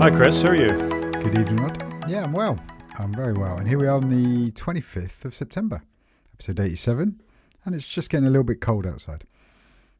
[0.00, 0.42] Hi, Chris.
[0.42, 0.68] How are you?
[0.68, 2.10] Good evening, Rod.
[2.10, 2.58] Yeah, I'm well.
[2.98, 3.58] I'm very well.
[3.58, 5.82] And here we are on the 25th of September,
[6.34, 7.20] episode 87.
[7.64, 9.24] And it's just getting a little bit cold outside.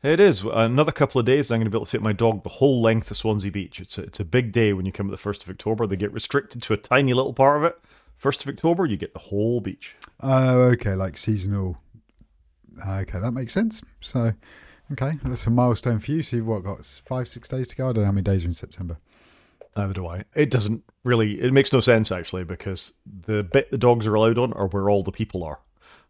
[0.03, 0.43] It is.
[0.43, 2.83] Another couple of days, I'm going to be able to take my dog the whole
[2.83, 3.81] length of Swansea Beach.
[3.81, 5.87] It's a, it's a big day when you come at the 1st of October.
[5.87, 7.79] They get restricted to a tiny little part of it.
[8.21, 9.95] 1st of October, you get the whole beach.
[10.21, 10.95] Oh, okay.
[10.95, 11.79] Like seasonal.
[12.85, 13.83] Ah, okay, that makes sense.
[14.01, 14.33] So,
[14.91, 16.23] okay, that's a milestone for you.
[16.23, 17.89] So you've what, got five, six days to go?
[17.89, 18.99] I don't know how many days are in September.
[19.77, 20.25] Neither do I.
[20.35, 21.41] It doesn't really.
[21.41, 22.93] It makes no sense actually because
[23.27, 25.61] the bit the dogs are allowed on are where all the people are,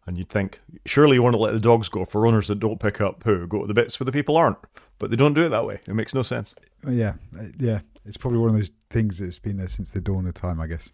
[0.05, 2.79] and you'd think surely you want to let the dogs go for runners that don't
[2.79, 4.57] pick up poo go to the bits where the people aren't,
[4.99, 5.79] but they don't do it that way.
[5.87, 6.55] It makes no sense.
[6.87, 7.79] Yeah, uh, yeah.
[8.05, 10.67] It's probably one of those things that's been there since the dawn of time, I
[10.67, 10.91] guess.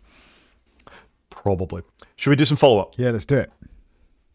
[1.31, 1.81] Probably.
[2.17, 2.94] Should we do some follow up?
[2.98, 3.52] Yeah, let's do it.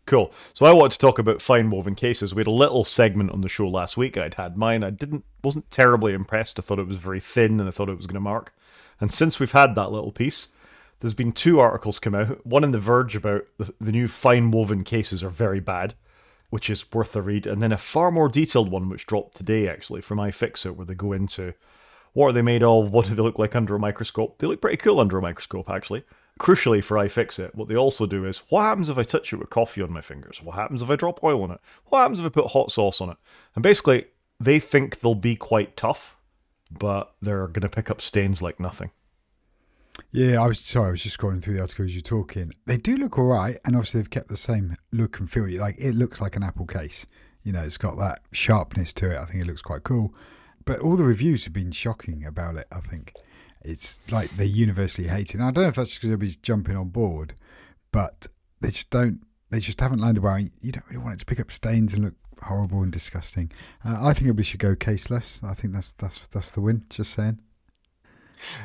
[0.06, 0.32] Cool.
[0.52, 2.34] So I wanted to talk about fine woven cases.
[2.34, 4.18] We had a little segment on the show last week.
[4.18, 4.84] I'd had mine.
[4.84, 6.58] I didn't wasn't terribly impressed.
[6.58, 8.54] I thought it was very thin and I thought it was going to mark.
[9.00, 10.48] And since we've had that little piece,
[11.00, 12.46] there's been two articles come out.
[12.46, 15.94] One in The Verge about the, the new fine woven cases are very bad,
[16.50, 19.68] which is worth a read, and then a far more detailed one which dropped today
[19.68, 21.54] actually from iFixit, where they go into
[22.12, 24.38] what are they made of, what do they look like under a microscope.
[24.38, 26.04] They look pretty cool under a microscope actually.
[26.40, 29.50] Crucially for iFixit, what they also do is what happens if I touch it with
[29.50, 30.42] coffee on my fingers?
[30.42, 31.60] What happens if I drop oil on it?
[31.86, 33.16] What happens if I put hot sauce on it?
[33.54, 34.06] And basically,
[34.40, 36.16] they think they'll be quite tough,
[36.70, 38.90] but they're going to pick up stains like nothing.
[40.10, 40.88] Yeah, I was sorry.
[40.88, 42.52] I was just scrolling through the article as you're talking.
[42.66, 45.48] They do look all right, and obviously they've kept the same look and feel.
[45.60, 47.06] Like it looks like an Apple case.
[47.44, 49.18] You know, it's got that sharpness to it.
[49.18, 50.12] I think it looks quite cool.
[50.64, 52.66] But all the reviews have been shocking about it.
[52.72, 53.12] I think
[53.64, 55.40] it's like they're universally hated.
[55.40, 57.34] I don't know if that's because everybody's jumping on board,
[57.92, 58.26] but
[58.60, 59.20] they just don't.
[59.50, 60.38] They just haven't landed well.
[60.38, 63.50] You don't really want it to pick up stains and look horrible and disgusting.
[63.84, 65.42] Uh, I think everybody should go caseless.
[65.42, 66.84] I think that's that's that's the win.
[66.90, 67.40] Just saying.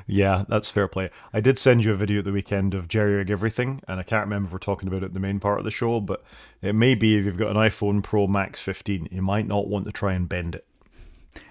[0.08, 1.10] Yeah, that's fair play.
[1.32, 4.04] I did send you a video at the weekend of Jerry Rig Everything, and I
[4.04, 6.24] can't remember if we're talking about it in the main part of the show, but
[6.62, 9.86] it may be if you've got an iPhone Pro Max 15, you might not want
[9.86, 10.68] to try and bend it.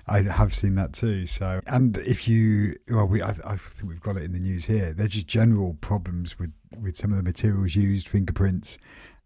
[0.06, 1.26] I have seen that too.
[1.26, 4.64] So, and if you, well, we, I, I think we've got it in the news
[4.64, 4.92] here.
[4.92, 8.78] They're just general problems with with some of the materials used, fingerprints.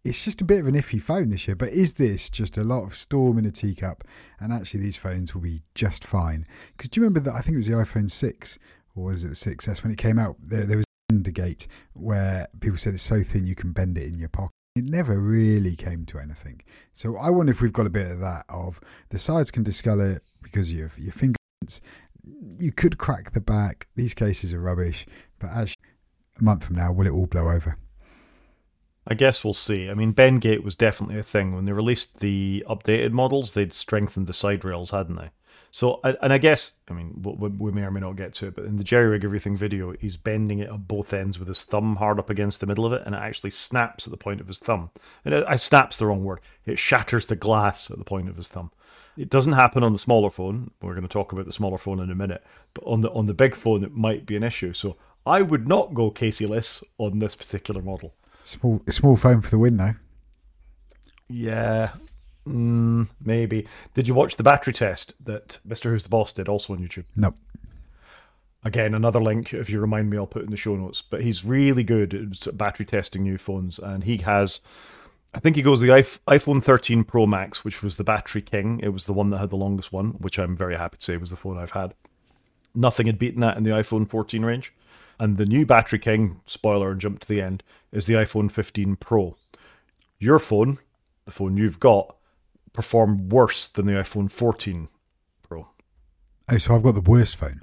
[0.05, 1.55] It's just a bit of an iffy phone this year.
[1.55, 4.03] But is this just a lot of storm in a teacup?
[4.39, 6.45] And actually, these phones will be just fine.
[6.75, 7.35] Because do you remember that?
[7.35, 8.57] I think it was the iPhone six
[8.95, 10.35] or was it the 6S when it came out?
[10.39, 14.07] There, there was the gate where people said it's so thin you can bend it
[14.07, 14.51] in your pocket.
[14.75, 16.63] It never really came to anything.
[16.93, 18.79] So I wonder if we've got a bit of that of
[19.09, 21.79] the sides can discolor because of your, your fingerprints.
[22.57, 23.87] You could crack the back.
[23.95, 25.05] These cases are rubbish.
[25.37, 25.83] But actually,
[26.39, 27.77] a month from now, will it all blow over?
[29.05, 29.91] I guess we'll see.
[29.91, 31.53] I mean, Bendgate was definitely a thing.
[31.53, 35.29] When they released the updated models, they'd strengthened the side rails, hadn't they?
[35.75, 37.19] So, and I guess, I mean,
[37.57, 39.91] we may or may not get to it, but in the Jerry Rig Everything video,
[39.93, 42.93] he's bending it at both ends with his thumb hard up against the middle of
[42.93, 44.91] it, and it actually snaps at the point of his thumb.
[45.25, 46.41] And it, I snaps the wrong word.
[46.67, 48.69] It shatters the glass at the point of his thumb.
[49.17, 50.69] It doesn't happen on the smaller phone.
[50.79, 52.45] We're going to talk about the smaller phone in a minute,
[52.75, 54.73] but on the on the big phone, it might be an issue.
[54.73, 54.95] So,
[55.25, 58.13] I would not go caseless on this particular model.
[58.43, 59.95] Small, small phone for the win, though.
[61.29, 61.93] Yeah,
[62.47, 63.67] Mm, maybe.
[63.93, 65.83] Did you watch the battery test that Mr.
[65.85, 67.05] Who's the Boss did also on YouTube?
[67.15, 67.33] No.
[68.65, 71.01] Again, another link, if you remind me, I'll put in the show notes.
[71.01, 74.61] But he's really good at battery testing new phones, and he has,
[75.33, 78.79] I think he goes the iPhone 13 Pro Max, which was the battery king.
[78.81, 81.17] It was the one that had the longest one, which I'm very happy to say
[81.17, 81.93] was the phone I've had.
[82.75, 84.73] Nothing had beaten that in the iPhone 14 range.
[85.19, 88.95] And the new battery king, spoiler and jump to the end, is the iPhone 15
[88.95, 89.35] Pro.
[90.19, 90.79] Your phone,
[91.25, 92.15] the phone you've got,
[92.73, 94.89] perform worse than the iPhone 14
[95.41, 95.67] Pro.
[96.51, 97.61] Oh, so I've got the worst phone.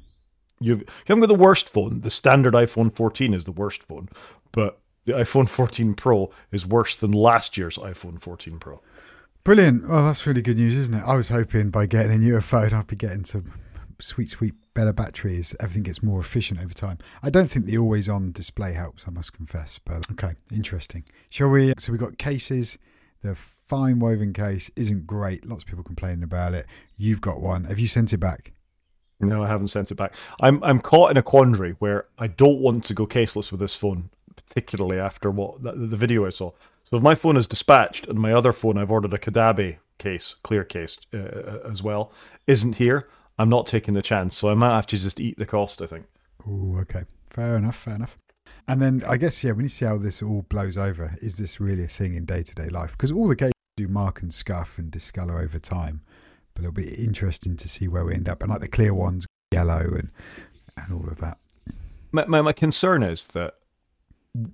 [0.61, 2.01] You've, you haven't got the worst phone.
[2.01, 4.09] The standard iPhone 14 is the worst phone,
[4.53, 8.81] but the iPhone 14 Pro is worse than last year's iPhone 14 Pro.
[9.43, 9.89] Brilliant.
[9.89, 11.03] Well, that's really good news, isn't it?
[11.07, 13.53] I was hoping by getting a newer phone, I'd be getting some
[13.99, 15.55] sweet, sweet, better batteries.
[15.61, 16.99] Everything gets more efficient over time.
[17.23, 19.79] I don't think the always on display helps, I must confess.
[19.79, 21.05] But okay, interesting.
[21.31, 21.71] Shall we?
[21.71, 22.79] Uh, so we've got cases.
[23.23, 25.47] The fine woven case isn't great.
[25.47, 26.67] Lots of people complaining about it.
[26.97, 27.65] You've got one.
[27.65, 28.53] Have you sent it back?
[29.21, 30.15] No, I haven't sent it back.
[30.41, 33.75] I'm I'm caught in a quandary where I don't want to go caseless with this
[33.75, 36.53] phone, particularly after what the, the video I saw.
[36.85, 40.35] So if my phone is dispatched and my other phone I've ordered a Caudabe case,
[40.43, 42.13] clear case uh, uh, as well,
[42.47, 43.09] isn't here,
[43.39, 44.37] I'm not taking the chance.
[44.37, 45.83] So I might have to just eat the cost.
[45.83, 46.07] I think.
[46.49, 47.03] Oh, okay.
[47.29, 47.77] Fair enough.
[47.77, 48.17] Fair enough.
[48.71, 51.59] And then I guess yeah, when you see how this all blows over, is this
[51.59, 52.93] really a thing in day to day life?
[52.93, 56.03] Because all the cases do mark and scuff and discolor over time,
[56.55, 58.43] but it'll be interesting to see where we end up.
[58.43, 60.11] And like the clear ones, yellow, and
[60.77, 61.39] and all of that.
[62.13, 63.55] My, my, my concern is that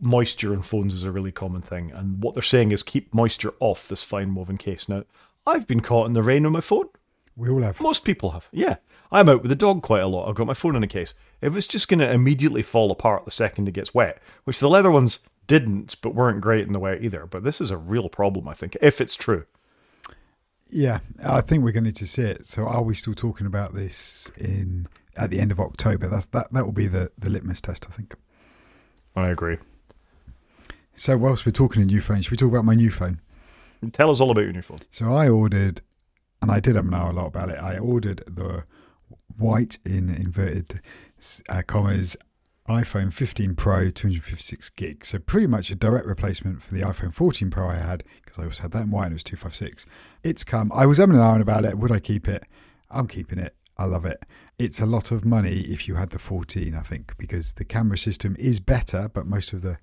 [0.00, 3.52] moisture in phones is a really common thing, and what they're saying is keep moisture
[3.60, 4.88] off this fine woven case.
[4.88, 5.04] Now,
[5.46, 6.88] I've been caught in the rain on my phone.
[7.36, 7.82] We all have.
[7.82, 8.48] Most people have.
[8.50, 8.76] Yeah.
[9.11, 10.29] I'm out with the dog quite a lot.
[10.29, 11.14] I've got my phone in a case.
[11.41, 14.69] It was just going to immediately fall apart the second it gets wet, which the
[14.69, 17.26] leather ones didn't, but weren't great in the wet either.
[17.26, 19.47] But this is a real problem, I think, if it's true.
[20.69, 22.47] Yeah, I think we're going to need to see it.
[22.47, 26.09] So, are we still talking about this in at the end of October?
[26.09, 26.52] That's that.
[26.52, 28.14] That will be the the litmus test, I think.
[29.14, 29.59] I agree.
[30.97, 33.20] So, whilst we're talking a new phone, should we talk about my new phone?
[33.93, 34.81] Tell us all about your new phone.
[34.91, 35.82] So, I ordered,
[36.43, 37.59] and I did have know a lot about it.
[37.61, 38.64] I ordered the
[39.37, 40.81] white in inverted
[41.49, 42.17] uh, commas
[42.69, 45.05] iPhone 15 Pro 256 gig.
[45.05, 48.44] So pretty much a direct replacement for the iPhone 14 Pro I had because I
[48.44, 49.87] also had that in white and it was 256.
[50.25, 50.73] It's come.
[50.75, 51.78] I was having an iron about it.
[51.78, 52.44] Would I keep it?
[52.90, 53.55] I'm keeping it.
[53.78, 54.25] I love it.
[54.58, 57.99] It's a lot of money if you had the 14, I think, because the camera
[57.99, 59.78] system is better, but most of the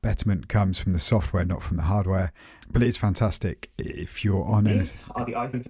[0.00, 2.32] betterment comes from the software, not from the hardware.
[2.70, 5.66] But it's fantastic if you're on These are the iPhone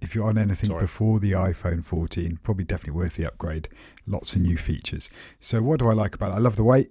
[0.00, 0.82] if you're on anything Sorry.
[0.82, 3.68] before the iPhone 14, probably definitely worth the upgrade.
[4.06, 5.08] Lots of new features.
[5.40, 6.36] So, what do I like about it?
[6.36, 6.90] I love the weight.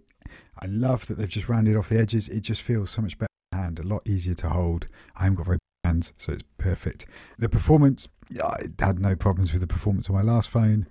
[0.60, 2.30] I love that they've just rounded off the edges.
[2.30, 4.88] It just feels so much better in hand, a lot easier to hold.
[5.16, 7.06] I haven't got very big hands, so it's perfect.
[7.38, 8.08] The performance,
[8.44, 10.88] I had no problems with the performance on my last phone.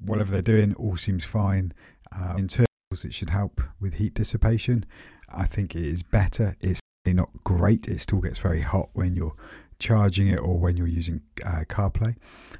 [0.00, 1.72] Whatever they're doing, all seems fine.
[2.14, 4.84] Uh, internals, it should help with heat dissipation.
[5.28, 6.56] I think it is better.
[6.60, 7.88] It's not great.
[7.88, 9.34] It still gets very hot when you're
[9.82, 12.16] charging it or when you're using uh, CarPlay.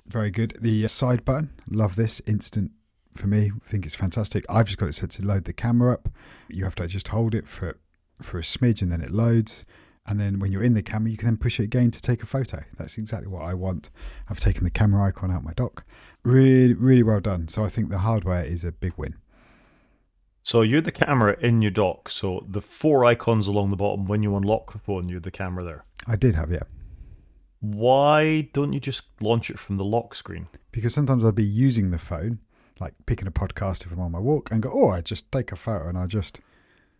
[0.06, 0.58] Very good.
[0.60, 2.20] The side button, love this.
[2.26, 2.72] Instant
[3.16, 3.52] for me.
[3.54, 4.44] I think it's fantastic.
[4.48, 6.08] I've just got it set to load the camera up.
[6.48, 7.78] You have to just hold it for
[8.20, 9.64] for a smidge and then it loads.
[10.06, 12.22] And then when you're in the camera, you can then push it again to take
[12.22, 12.62] a photo.
[12.76, 13.90] That's exactly what I want.
[14.28, 15.84] I've taken the camera icon out my dock.
[16.24, 17.46] Really, really well done.
[17.48, 19.14] So I think the hardware is a big win.
[20.42, 22.08] So you had the camera in your dock.
[22.08, 25.30] So the four icons along the bottom, when you unlock the phone, you had the
[25.30, 25.84] camera there.
[26.08, 26.64] I did have, yeah.
[27.62, 30.44] Why don't you just launch it from the lock screen?
[30.72, 32.38] because sometimes I'll be using the phone,
[32.80, 35.52] like picking a podcast if I'm on my walk, and go, oh, I just take
[35.52, 36.40] a photo and I just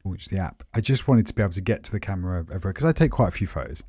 [0.05, 0.63] launch the app.
[0.75, 3.11] I just wanted to be able to get to the camera everywhere because I take
[3.11, 3.83] quite a few photos.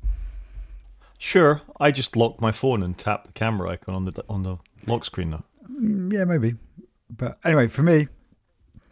[1.18, 4.56] Sure, I just lock my phone and tap the camera icon on the on the
[4.86, 5.44] lock screen now.
[5.70, 6.56] Mm, Yeah, maybe.
[7.08, 8.08] But anyway, for me,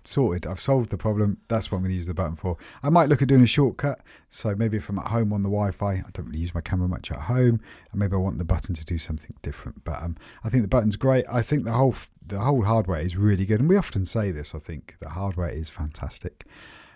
[0.09, 0.47] sorted.
[0.47, 1.39] I've solved the problem.
[1.49, 2.57] That's what I'm going to use the button for.
[2.83, 4.01] I might look at doing a shortcut.
[4.29, 6.89] So maybe if I'm at home on the Wi-Fi, I don't really use my camera
[6.89, 7.61] much at home,
[7.91, 9.85] and maybe I want the button to do something different.
[9.85, 11.25] But um, I think the button's great.
[11.31, 11.95] I think the whole
[12.25, 14.55] the whole hardware is really good, and we often say this.
[14.55, 16.47] I think the hardware is fantastic.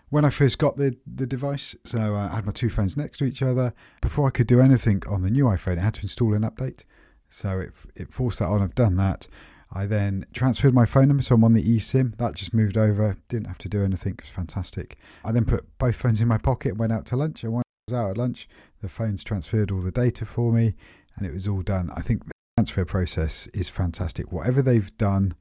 [0.08, 3.18] When I first got the, the device, so uh, I had my two phones next
[3.18, 3.74] to each other.
[4.00, 6.84] Before I could do anything on the new iPhone, I had to install an update.
[7.28, 8.62] So it, it forced that on.
[8.62, 9.26] I've done that.
[9.72, 12.16] I then transferred my phone number, so I'm on the eSIM.
[12.16, 13.16] That just moved over.
[13.28, 14.12] Didn't have to do anything.
[14.12, 14.98] It was fantastic.
[15.24, 17.42] I then put both phones in my pocket, went out to lunch.
[17.44, 18.48] And when I was out at lunch,
[18.80, 20.74] the phones transferred all the data for me,
[21.16, 21.90] and it was all done.
[21.94, 24.32] I think the transfer process is fantastic.
[24.32, 25.34] Whatever they've done,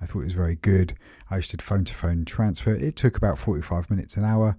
[0.00, 0.94] I thought it was very good.
[1.30, 2.74] I just did phone to phone transfer.
[2.74, 4.56] It took about 45 minutes an hour,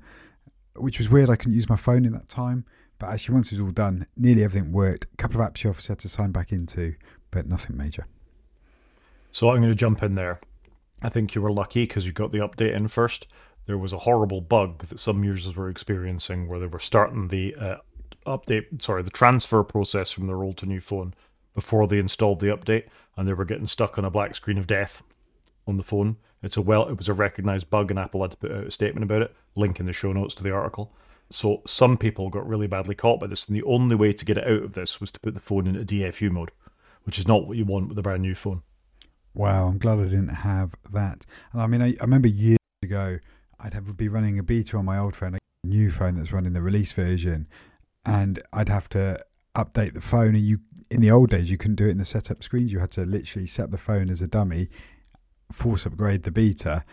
[0.76, 1.30] which was weird.
[1.30, 2.66] I couldn't use my phone in that time.
[3.00, 5.08] But actually, once it was all done, nearly everything worked.
[5.14, 6.96] A couple of apps you obviously had to sign back into,
[7.32, 8.06] but nothing major.
[9.32, 10.40] So I'm going to jump in there.
[11.02, 13.28] I think you were lucky because you got the update in first.
[13.66, 17.56] There was a horrible bug that some users were experiencing where they were starting the
[17.56, 17.78] uh,
[18.26, 21.14] update, sorry, the transfer process from their old to new phone
[21.54, 24.68] before they installed the update, and they were getting stuck on a black screen of
[24.68, 25.04] death
[25.68, 26.18] on the phone.
[26.42, 28.72] It's a well, it was a recognized bug, and Apple had to put out a
[28.72, 29.36] statement about it.
[29.56, 30.94] Link in the show notes to the article.
[31.30, 34.38] So some people got really badly caught by this, and the only way to get
[34.38, 36.52] it out of this was to put the phone into DFU mode,
[37.04, 38.64] which is not what you want with a brand new phone.
[39.34, 41.26] Wow, I'm glad I didn't have that.
[41.54, 43.20] And I mean, I, I remember years ago,
[43.60, 46.54] I'd have be running a beta on my old phone, a new phone that's running
[46.54, 47.48] the release version,
[48.06, 49.24] and I'd have to
[49.56, 50.36] update the phone.
[50.36, 50.60] And you,
[50.90, 52.72] in the old days, you couldn't do it in the setup screens.
[52.74, 54.70] You had to literally set the phone as a dummy,
[55.52, 56.84] force upgrade the beta,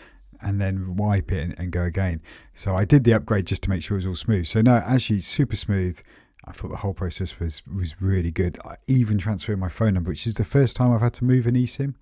[0.42, 2.20] and then wipe it and, and go again.
[2.54, 4.46] So I did the upgrade just to make sure it was all smooth.
[4.46, 6.00] So no, actually, super smooth.
[6.44, 8.58] I thought the whole process was was really good.
[8.64, 11.46] I even transferred my phone number, which is the first time I've had to move
[11.46, 11.94] an eSIM.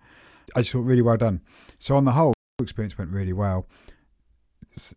[0.55, 1.41] I just thought really well done.
[1.79, 3.67] So on the whole, the experience went really well.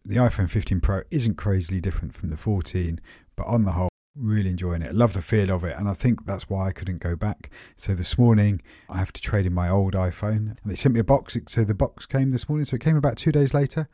[0.05, 2.99] The iPhone 15 Pro isn't crazily different from the 14,
[3.35, 4.95] but on the whole, really enjoying it.
[4.95, 7.51] Love the feel of it, and I think that's why I couldn't go back.
[7.75, 10.99] So this morning, I have to trade in my old iPhone, and they sent me
[10.99, 11.37] a box.
[11.47, 12.65] So the box came this morning.
[12.65, 13.87] So it came about two days later.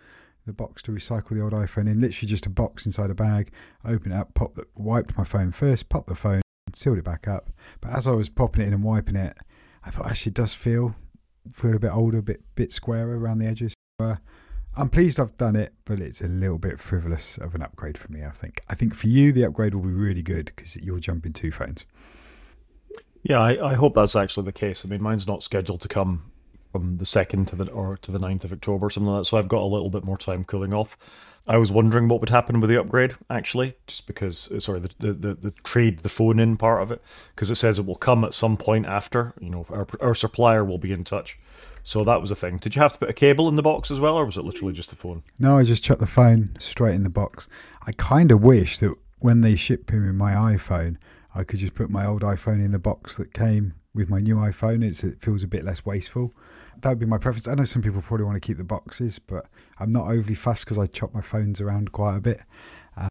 [0.46, 3.52] The box to recycle the old iPhone in, literally just a box inside a bag.
[3.86, 6.42] Opened it up, pop the, wiped my phone first, popped the phone,
[6.76, 7.50] sealed it back up.
[7.80, 9.38] But as I was popping it in and wiping it,
[9.86, 10.96] I thought actually it does feel
[11.54, 13.74] feel a bit older, a bit bit squarer around the edges.
[14.00, 14.16] Uh,
[14.76, 18.12] I'm pleased I've done it, but it's a little bit frivolous of an upgrade for
[18.12, 18.24] me.
[18.24, 18.62] I think.
[18.70, 21.86] I think for you, the upgrade will be really good because you're jumping two phones.
[23.22, 24.84] Yeah, I, I hope that's actually the case.
[24.86, 26.32] I mean, mine's not scheduled to come
[26.74, 29.26] from the second to the or to the 9th of October, or something like that.
[29.26, 30.98] So I've got a little bit more time cooling off.
[31.46, 34.90] I was wondering what would happen with the upgrade, actually, just because uh, sorry, the
[35.00, 37.02] the, the, the trade the phone in part of it,
[37.36, 39.34] because it says it will come at some point after.
[39.40, 41.38] You know, our our supplier will be in touch.
[41.84, 42.58] So that was a thing.
[42.58, 44.46] Did you have to put a cable in the box as well, or was it
[44.46, 45.22] literally just the phone?
[45.38, 47.50] No, I just chucked the phone straight in the box.
[47.86, 50.96] I kind of wish that when they ship me my iPhone,
[51.36, 54.36] I could just put my old iPhone in the box that came with my new
[54.36, 54.84] iPhone.
[54.84, 56.34] It's, it feels a bit less wasteful.
[56.82, 57.48] That would be my preference.
[57.48, 59.48] I know some people probably want to keep the boxes, but
[59.80, 62.42] I'm not overly fussed because I chop my phones around quite a bit.
[62.96, 63.10] Uh,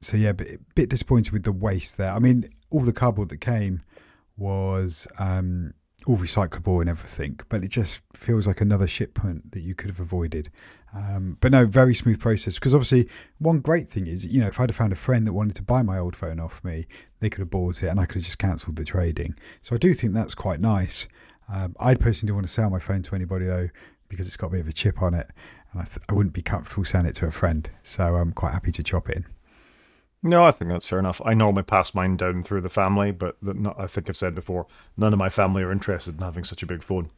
[0.00, 2.12] so yeah, but a bit disappointed with the waste there.
[2.12, 3.82] I mean, all the cardboard that came
[4.36, 5.74] was um,
[6.06, 10.00] all recyclable and everything, but it just feels like another shipment that you could have
[10.00, 10.50] avoided.
[10.94, 12.54] Um, but no, very smooth process.
[12.54, 15.34] Because obviously, one great thing is, you know, if I'd have found a friend that
[15.34, 16.86] wanted to buy my old phone off me,
[17.20, 19.34] they could have bought it and I could have just cancelled the trading.
[19.62, 21.06] So I do think that's quite nice.
[21.52, 23.68] Um, I personally don't want to sell my phone to anybody though,
[24.08, 25.28] because it's got a bit of a chip on it,
[25.72, 27.68] and I, th- I wouldn't be comfortable selling it to a friend.
[27.82, 29.26] So I'm quite happy to chop it in.
[30.22, 31.20] No, I think that's fair enough.
[31.24, 34.66] I normally pass mine down through the family, but the, I think I've said before,
[34.96, 37.10] none of my family are interested in having such a big phone.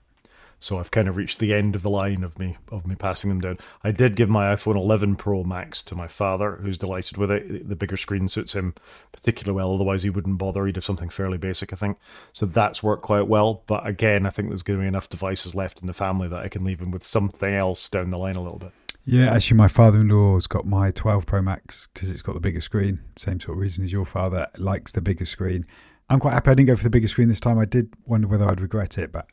[0.62, 3.31] So I've kind of reached the end of the line of me of me passing
[3.31, 3.59] them down.
[3.83, 7.69] I did give my iPhone 11 Pro Max to my father, who's delighted with it.
[7.69, 8.75] The bigger screen suits him
[9.11, 9.75] particularly well.
[9.75, 10.64] Otherwise, he wouldn't bother.
[10.64, 11.99] He'd have something fairly basic, I think.
[12.33, 13.64] So that's worked quite well.
[13.66, 16.45] But again, I think there's going to be enough devices left in the family that
[16.45, 18.73] I can leave him with something else down the line a little bit.
[19.04, 23.00] Yeah, actually, my father-in-law's got my 12 Pro Max because it's got the bigger screen.
[23.16, 25.66] Same sort of reason as your father likes the bigger screen.
[26.09, 27.59] I'm quite happy I didn't go for the bigger screen this time.
[27.59, 29.26] I did wonder whether I'd regret it, but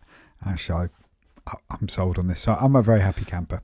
[0.43, 0.87] actually, I
[1.69, 2.41] I'm sold on this.
[2.41, 3.61] So I'm a very happy camper.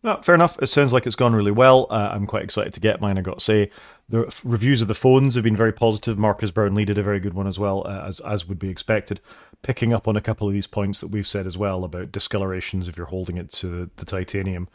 [0.00, 0.62] No, fair enough.
[0.62, 1.88] It sounds like it's gone really well.
[1.90, 3.18] Uh, I'm quite excited to get mine.
[3.18, 3.68] I got to say,
[4.08, 6.16] the reviews of the phones have been very positive.
[6.16, 9.20] Marques Brownlee did a very good one as well, uh, as as would be expected.
[9.62, 12.88] Picking up on a couple of these points that we've said as well about discolorations
[12.88, 14.68] if you're holding it to the, the titanium.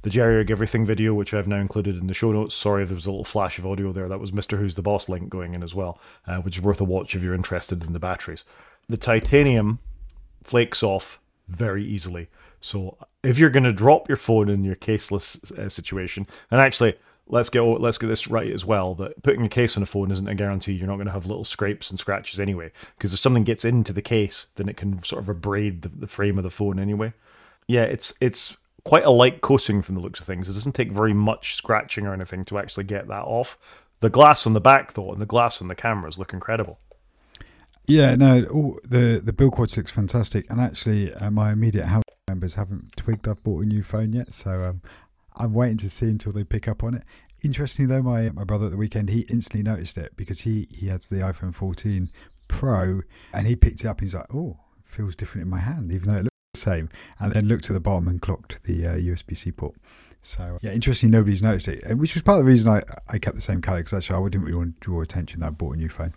[0.00, 2.54] The Jerry Rig Everything video, which I've now included in the show notes.
[2.54, 4.08] Sorry, there was a little flash of audio there.
[4.08, 6.80] That was Mister Who's the Boss link going in as well, uh, which is worth
[6.80, 8.46] a watch if you're interested in the batteries.
[8.88, 9.78] The titanium
[10.42, 12.28] flakes off very easily.
[12.60, 16.96] So if you're going to drop your phone in your caseless uh, situation, and actually
[17.26, 20.10] let's get let's get this right as well that putting a case on a phone
[20.10, 23.20] isn't a guarantee you're not going to have little scrapes and scratches anyway because if
[23.20, 26.44] something gets into the case then it can sort of abrade the, the frame of
[26.44, 27.12] the phone anyway.
[27.68, 30.48] Yeah it's it's quite a light coating from the looks of things.
[30.48, 33.58] It doesn't take very much scratching or anything to actually get that off.
[34.00, 36.80] The glass on the back though and the glass on the cameras look incredible
[37.90, 42.54] yeah, no, the the build quality looks fantastic, and actually, uh, my immediate house members
[42.54, 44.82] haven't twigged I've bought a new phone yet, so um,
[45.36, 47.04] I'm waiting to see until they pick up on it.
[47.42, 50.88] Interestingly, though, my my brother at the weekend he instantly noticed it because he he
[50.88, 52.10] has the iPhone 14
[52.48, 53.98] Pro, and he picked it up.
[53.98, 56.88] and He's like, "Oh, feels different in my hand, even though it looks the same."
[57.18, 59.76] And then looked at the bottom and clocked the uh, USB C port.
[60.22, 61.10] So yeah, interesting.
[61.10, 63.78] Nobody's noticed it, which was part of the reason I, I kept the same colour
[63.78, 66.12] because actually I didn't really want to draw attention that I bought a new phone.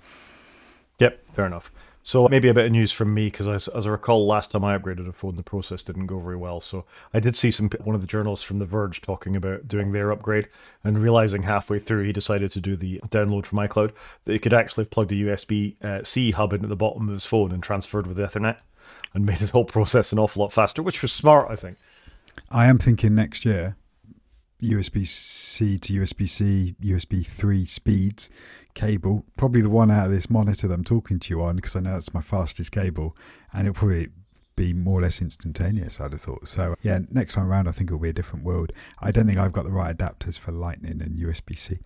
[0.99, 1.71] Yep, fair enough.
[2.05, 4.65] So maybe a bit of news from me because as, as I recall, last time
[4.65, 6.59] I upgraded a phone, the process didn't go very well.
[6.59, 6.83] So
[7.13, 10.11] I did see some one of the journalists from The Verge talking about doing their
[10.11, 10.49] upgrade
[10.83, 13.93] and realizing halfway through he decided to do the download from iCloud
[14.25, 17.13] that he could actually have plugged a USB uh, C hub into the bottom of
[17.13, 18.57] his phone and transferred with Ethernet
[19.13, 21.77] and made his whole process an awful lot faster, which was smart, I think.
[22.51, 23.77] I am thinking next year
[24.63, 28.29] USB C to USB C, USB 3 speeds
[28.73, 31.75] cable, probably the one out of this monitor that I'm talking to you on, because
[31.75, 33.15] I know that's my fastest cable,
[33.51, 34.09] and it'll probably
[34.55, 36.47] be more or less instantaneous, I'd have thought.
[36.47, 38.71] So, yeah, next time around, I think it'll be a different world.
[38.99, 41.79] I don't think I've got the right adapters for Lightning and USB C.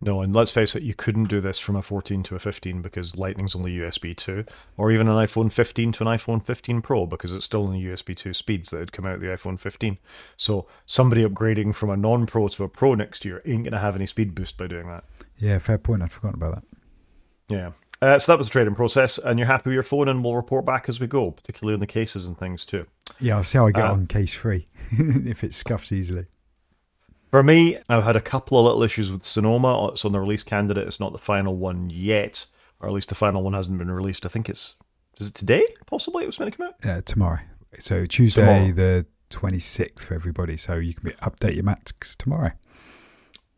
[0.00, 2.82] No, and let's face it, you couldn't do this from a 14 to a 15
[2.82, 4.44] because Lightning's only USB 2,
[4.76, 7.84] or even an iPhone 15 to an iPhone 15 Pro because it's still in the
[7.84, 9.98] USB 2 speeds that had come out of the iPhone 15.
[10.36, 13.80] So somebody upgrading from a non Pro to a Pro next year ain't going to
[13.80, 15.02] have any speed boost by doing that.
[15.36, 16.02] Yeah, fair point.
[16.02, 16.64] I'd forgotten about that.
[17.48, 17.70] Yeah.
[18.00, 20.36] Uh, so that was the trading process, and you're happy with your phone, and we'll
[20.36, 22.86] report back as we go, particularly on the cases and things too.
[23.18, 26.26] Yeah, I'll see how I get uh, on case free if it scuffs easily.
[27.30, 29.86] For me, I've had a couple of little issues with Sonoma.
[29.86, 30.86] Uh, it's on the release candidate.
[30.86, 32.46] It's not the final one yet,
[32.80, 34.24] or at least the final one hasn't been released.
[34.24, 34.76] I think it's
[35.20, 35.66] is it today?
[35.86, 36.74] Possibly it was meant to come out.
[36.84, 37.40] Yeah, tomorrow.
[37.78, 38.72] So Tuesday, tomorrow.
[38.72, 40.56] the twenty sixth for everybody.
[40.56, 42.52] So you can update your Macs tomorrow.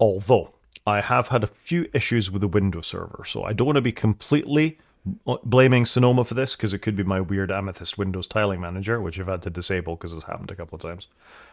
[0.00, 0.54] Although
[0.86, 3.82] I have had a few issues with the Windows server, so I don't want to
[3.82, 4.78] be completely
[5.26, 9.00] Uh, blaming Sonoma for this because it could be my weird Amethyst Windows tiling manager,
[9.00, 11.09] which I've had to disable because it's happened a couple of times,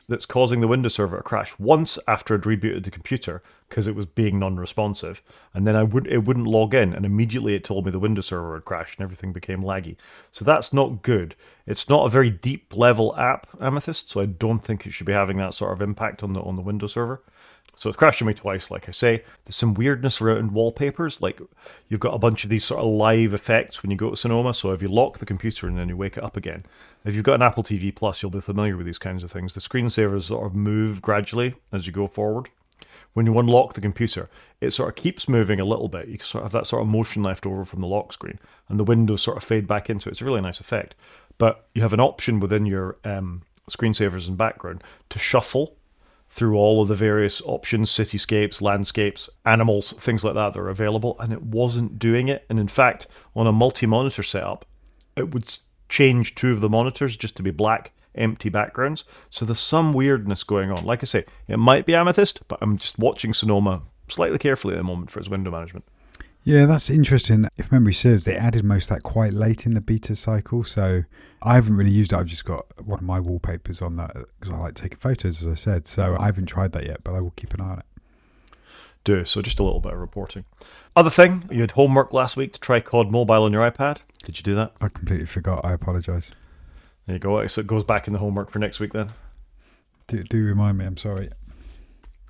[0.10, 3.96] that's causing the Windows server to crash once after I'd rebooted the computer because it
[3.96, 5.22] was being non-responsive,
[5.54, 8.27] and then I would it wouldn't log in, and immediately it told me the Windows
[8.27, 9.96] server had crashed and everything became laggy.
[10.30, 11.34] So that's not good.
[11.66, 15.13] It's not a very deep level app, Amethyst, so I don't think it should be
[15.13, 17.22] having that sort of impact on the on the Windows server.
[17.77, 19.24] So it's crashed on me twice, like I say.
[19.46, 21.39] There's some weirdness around wallpapers, like
[21.89, 24.55] you've got a bunch of these sort of live effects when you go to Sonoma.
[24.55, 26.65] So if you lock the computer and then you wake it up again,
[27.05, 29.53] if you've got an Apple TV Plus, you'll be familiar with these kinds of things.
[29.53, 32.50] The screensavers sort of move gradually as you go forward.
[33.13, 34.27] When you unlock the computer,
[34.60, 36.07] it sort of keeps moving a little bit.
[36.07, 38.79] You sort of have that sort of motion left over from the lock screen, and
[38.79, 40.13] the windows sort of fade back into it.
[40.13, 40.96] It's a really nice effect.
[41.38, 45.76] But you have an option within your um, screensavers and background to shuffle
[46.29, 51.15] through all of the various options, cityscapes, landscapes, animals, things like that that are available,
[51.19, 52.46] and it wasn't doing it.
[52.50, 54.65] And in fact, on a multi monitor setup,
[55.15, 55.46] it would
[55.89, 59.03] change two of the monitors just to be black, empty backgrounds.
[59.29, 60.86] So there's some weirdness going on.
[60.86, 64.77] Like I say, it might be Amethyst, but I'm just watching Sonoma slightly carefully at
[64.77, 65.86] the moment for its window management.
[66.48, 67.46] Yeah, that's interesting.
[67.58, 70.63] If memory serves, they added most of that quite late in the beta cycle.
[70.63, 71.04] So
[71.42, 72.16] I haven't really used it.
[72.16, 75.51] I've just got one of my wallpapers on that because I like taking photos, as
[75.51, 75.88] I said.
[75.88, 77.86] So I haven't tried that yet, but I will keep an eye on it.
[79.04, 80.46] Do so, just a little bit of reporting.
[80.96, 83.98] Other thing, you had homework last week to try COD Mobile on your iPad.
[84.24, 84.72] Did you do that?
[84.80, 85.66] I completely forgot.
[85.66, 86.32] I apologise.
[87.08, 87.46] There you go.
[87.48, 89.10] So it goes back in the homework for next week then.
[90.08, 90.86] Do, do remind me.
[90.86, 91.30] I'm sorry.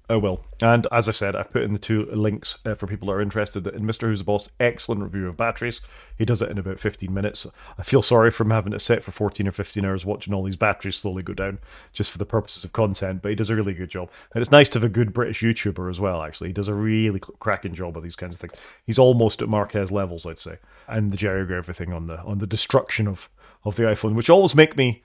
[0.10, 0.46] I will.
[0.62, 3.22] And as I said, I've put in the two links uh, for people that are
[3.22, 4.04] interested in Mr.
[4.04, 4.50] Who's the Boss.
[4.58, 5.82] Excellent review of batteries.
[6.18, 7.46] He does it in about 15 minutes.
[7.78, 10.44] I feel sorry for him having to sit for 14 or 15 hours watching all
[10.44, 11.60] these batteries slowly go down
[11.92, 14.10] just for the purposes of content, but he does a really good job.
[14.34, 16.50] And it's nice to have a good British YouTuber as well, actually.
[16.50, 18.54] He does a really cracking job of these kinds of things.
[18.86, 20.58] He's almost at Marques levels, I'd say.
[20.88, 23.30] And the Jerry everything on the on the destruction of,
[23.66, 25.04] of the iPhone, which always make me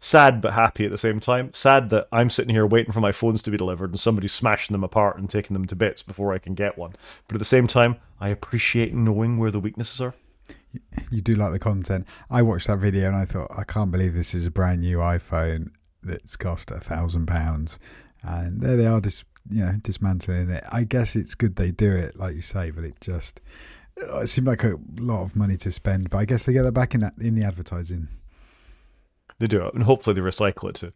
[0.00, 1.52] sad but happy at the same time.
[1.52, 4.74] Sad that I'm sitting here waiting for my phones to be delivered and somebody's smashing
[4.74, 6.94] them apart and taking them to bits before I can get one.
[7.28, 10.14] But at the same time, I appreciate knowing where the weaknesses are.
[11.10, 12.06] You do like the content.
[12.30, 14.98] I watched that video and I thought, I can't believe this is a brand new
[14.98, 15.70] iPhone
[16.02, 17.78] that's cost a thousand pounds,
[18.22, 20.64] and there they are, just you know, dismantling it.
[20.70, 23.40] I guess it's good they do it, like you say, but it just
[23.96, 26.08] it seemed like a lot of money to spend.
[26.10, 28.08] But I guess they get that back in in the advertising
[29.40, 30.92] they do it, and hopefully they recycle it too.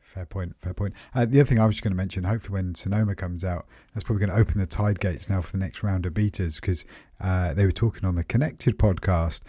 [0.00, 0.54] Fair point.
[0.58, 0.94] Fair point.
[1.14, 4.02] Uh, the other thing I was going to mention, hopefully when Sonoma comes out, that's
[4.02, 6.84] probably going to open the tide gates now for the next round of betas because
[7.20, 9.42] uh, they were talking on the Connected podcast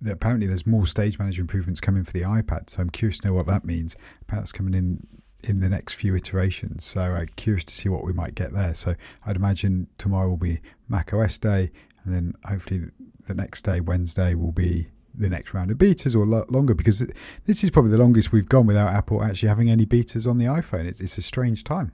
[0.00, 2.70] that apparently there's more stage manager improvements coming for the iPad.
[2.70, 3.96] So I'm curious to know what that means.
[4.28, 5.04] That's coming in
[5.42, 6.84] in the next few iterations.
[6.84, 8.74] So uh, curious to see what we might get there.
[8.74, 8.94] So
[9.26, 11.70] I'd imagine tomorrow will be Mac OS Day,
[12.04, 12.84] and then hopefully
[13.26, 17.06] the next day, Wednesday, will be the next round of betas or lo- longer because
[17.44, 20.46] this is probably the longest we've gone without Apple actually having any betas on the
[20.46, 20.86] iPhone.
[20.86, 21.92] It's, it's a strange time.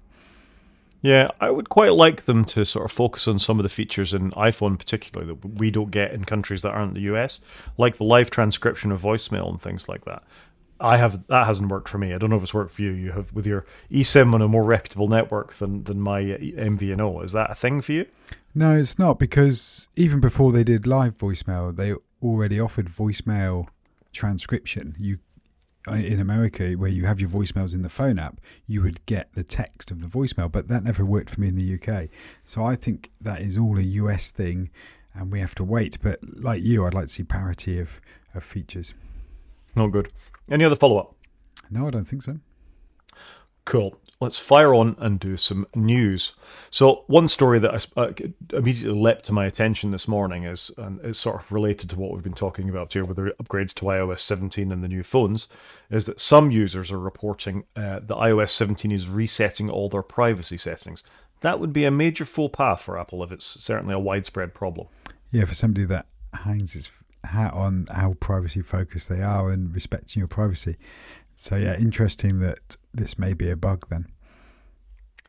[1.03, 4.13] Yeah, I would quite like them to sort of focus on some of the features
[4.13, 7.41] in iPhone, particularly that we don't get in countries that aren't the US,
[7.79, 10.23] like the live transcription of voicemail and things like that.
[10.79, 12.15] I have that hasn't worked for me.
[12.15, 12.93] I don't know if it's worked for you.
[12.93, 17.25] You have with your eSIM on a more reputable network than than my MVNO.
[17.25, 18.07] Is that a thing for you?
[18.55, 23.67] No, it's not because even before they did live voicemail, they already offered voicemail
[24.13, 24.97] transcription.
[24.99, 25.19] You
[25.89, 29.33] uh, in America, where you have your voicemails in the phone app, you would get
[29.35, 32.11] the text of the voicemail, but that never worked for me in the UK.
[32.45, 34.71] So I think that is all a US thing,
[35.15, 35.99] and we have to wait.
[36.03, 38.01] But like you, I'd like to see parity of,
[38.35, 38.95] of features.
[39.75, 40.11] Not good.
[40.51, 41.15] Any other follow up?
[41.71, 42.39] No, I don't think so.
[43.65, 43.97] Cool.
[44.21, 46.37] Let's fire on and do some news.
[46.71, 48.13] So, one story that I, uh,
[48.53, 52.13] immediately leapt to my attention this morning is, and it's sort of related to what
[52.13, 55.49] we've been talking about here with the upgrades to iOS 17 and the new phones,
[55.91, 60.59] is that some users are reporting uh, that iOS 17 is resetting all their privacy
[60.59, 61.03] settings.
[61.41, 64.89] That would be a major faux pas for Apple if it's certainly a widespread problem.
[65.31, 66.93] Yeah, for somebody that hangs its
[67.25, 70.77] hat on how privacy focused they are and respecting your privacy.
[71.35, 74.07] So yeah, interesting that this may be a bug then.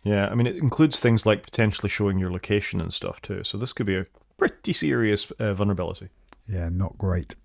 [0.03, 3.43] Yeah, I mean it includes things like potentially showing your location and stuff too.
[3.43, 6.09] So this could be a pretty serious uh, vulnerability.
[6.47, 7.35] Yeah, not great.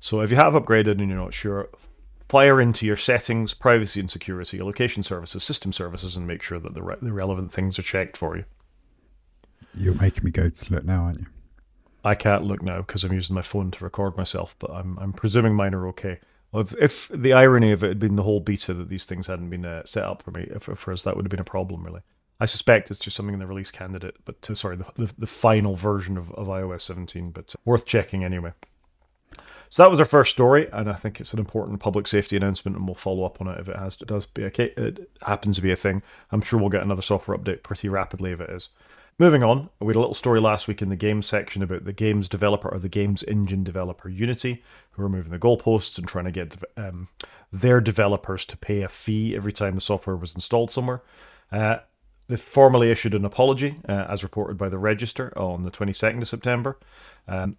[0.00, 1.70] So if you have upgraded and you're not sure,
[2.28, 6.60] fire into your settings, privacy and security, your location services, system services, and make sure
[6.60, 8.44] that the, re- the relevant things are checked for you.
[9.74, 11.26] You're making me go to look now, aren't you?
[12.04, 15.12] I can't look now because I'm using my phone to record myself, but I'm I'm
[15.12, 16.20] presuming mine are okay.
[16.54, 19.50] If, if the irony of it had been the whole beta that these things hadn't
[19.50, 21.84] been uh, set up for me, if, for us, that would have been a problem,
[21.84, 22.00] really.
[22.40, 25.26] I suspect it's just something in the release candidate, but uh, sorry, the, the, the
[25.26, 28.52] final version of, of iOS 17, but uh, worth checking anyway.
[29.70, 32.76] So that was our first story, and I think it's an important public safety announcement,
[32.76, 35.56] and we'll follow up on it if it has it does be a, it happens
[35.56, 36.02] to be a thing.
[36.32, 38.70] I'm sure we'll get another software update pretty rapidly if it is.
[39.20, 41.92] Moving on, we had a little story last week in the games section about the
[41.92, 46.26] games developer or the games engine developer Unity, who are moving the goalposts and trying
[46.26, 47.08] to get um,
[47.52, 51.02] their developers to pay a fee every time the software was installed somewhere.
[51.50, 51.78] Uh,
[52.28, 56.28] they formally issued an apology, uh, as reported by the Register on the 22nd of
[56.28, 56.78] September,
[57.26, 57.56] um,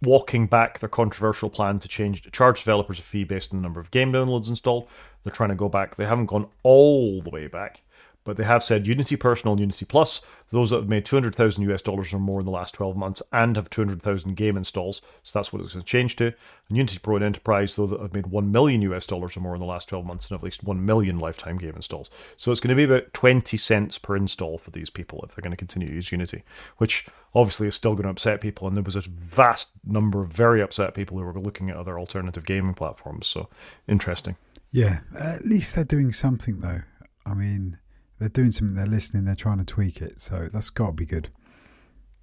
[0.00, 3.62] walking back their controversial plan to change to charge developers a fee based on the
[3.62, 4.88] number of game downloads installed.
[5.22, 5.96] They're trying to go back.
[5.96, 7.82] They haven't gone all the way back,
[8.24, 11.82] but they have said Unity Personal and Unity Plus, those that have made 200,000 US
[11.82, 15.52] dollars or more in the last 12 months and have 200,000 game installs, so that's
[15.52, 16.26] what it's going to change to.
[16.68, 19.54] And Unity Pro and Enterprise, those that have made 1 million US dollars or more
[19.54, 22.10] in the last 12 months and at least 1 million lifetime game installs.
[22.36, 25.42] So it's going to be about 20 cents per install for these people if they're
[25.42, 26.42] going to continue to use Unity,
[26.78, 28.66] which obviously is still going to upset people.
[28.66, 31.98] And there was a vast number of very upset people who were looking at other
[31.98, 33.26] alternative gaming platforms.
[33.26, 33.48] So
[33.86, 34.36] interesting.
[34.70, 36.82] Yeah, at least they're doing something though.
[37.26, 37.78] I mean,
[38.24, 40.20] they're doing something, they're listening, they're trying to tweak it.
[40.20, 41.28] So that's got to be good.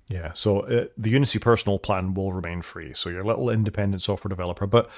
[0.08, 2.94] Yeah, so uh, the Unity personal plan will remain free.
[2.96, 4.66] So you're a little independent software developer.
[4.66, 4.90] But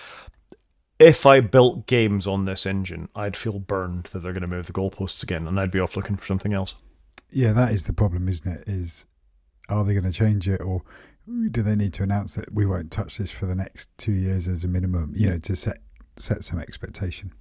[0.98, 4.68] if I built games on this engine, I'd feel burned that they're going to move
[4.68, 6.76] the goalposts again and I'd be off looking for something else.
[7.30, 8.64] Yeah, that is the problem, isn't it?
[8.68, 9.06] Is
[9.70, 10.84] are they going to change it or
[11.52, 14.48] do they need to announce that we won't touch this for the next two years
[14.48, 15.80] as a minimum, you know, to set
[16.16, 17.34] set some expectation?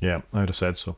[0.00, 0.96] Yeah, I'd have said so.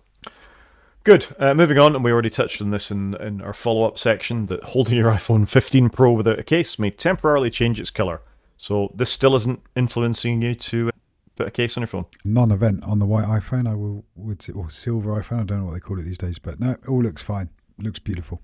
[1.06, 1.28] Good.
[1.38, 4.46] Uh, moving on, and we already touched on this in, in our follow up section
[4.46, 8.22] that holding your iPhone 15 Pro without a case may temporarily change its color.
[8.56, 10.90] So this still isn't influencing you to
[11.36, 12.06] put a case on your phone.
[12.24, 13.68] Non-event on the white iPhone.
[13.68, 15.42] I will would or silver iPhone.
[15.42, 17.50] I don't know what they call it these days, but no, it all looks fine.
[17.78, 18.42] Looks beautiful.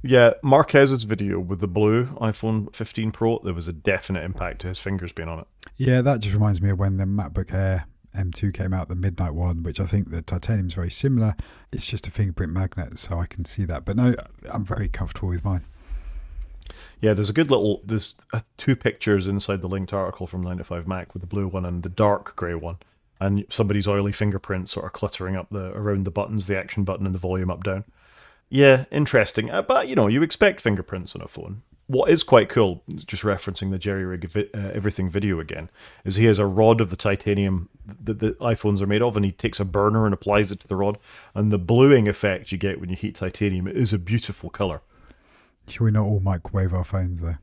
[0.00, 4.68] Yeah, Marques's video with the blue iPhone 15 Pro, there was a definite impact to
[4.68, 5.46] his fingers being on it.
[5.76, 9.34] Yeah, that just reminds me of when the MacBook Air M2 came out, the Midnight
[9.34, 11.34] one, which I think the titanium is very similar.
[11.72, 13.84] It's just a fingerprint magnet, so I can see that.
[13.84, 14.14] But no,
[14.50, 15.62] I'm very comfortable with mine.
[17.00, 20.58] Yeah, there's a good little there's uh, two pictures inside the linked article from 9
[20.58, 22.76] to 5 Mac with the blue one and the dark grey one,
[23.20, 27.06] and somebody's oily fingerprint sort of cluttering up the around the buttons, the action button
[27.06, 27.84] and the volume up down.
[28.48, 29.50] Yeah, interesting.
[29.50, 31.62] Uh, but you know, you expect fingerprints on a phone
[31.92, 35.68] what is quite cool, just referencing the Jerry Rig uh, Everything video again,
[36.06, 37.68] is he has a rod of the titanium
[38.02, 40.66] that the iPhones are made of, and he takes a burner and applies it to
[40.66, 40.96] the rod,
[41.34, 44.80] and the bluing effect you get when you heat titanium is a beautiful color.
[45.68, 47.36] Should we not all microwave our phones though?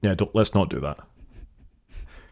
[0.00, 1.00] Yeah, let's not do that.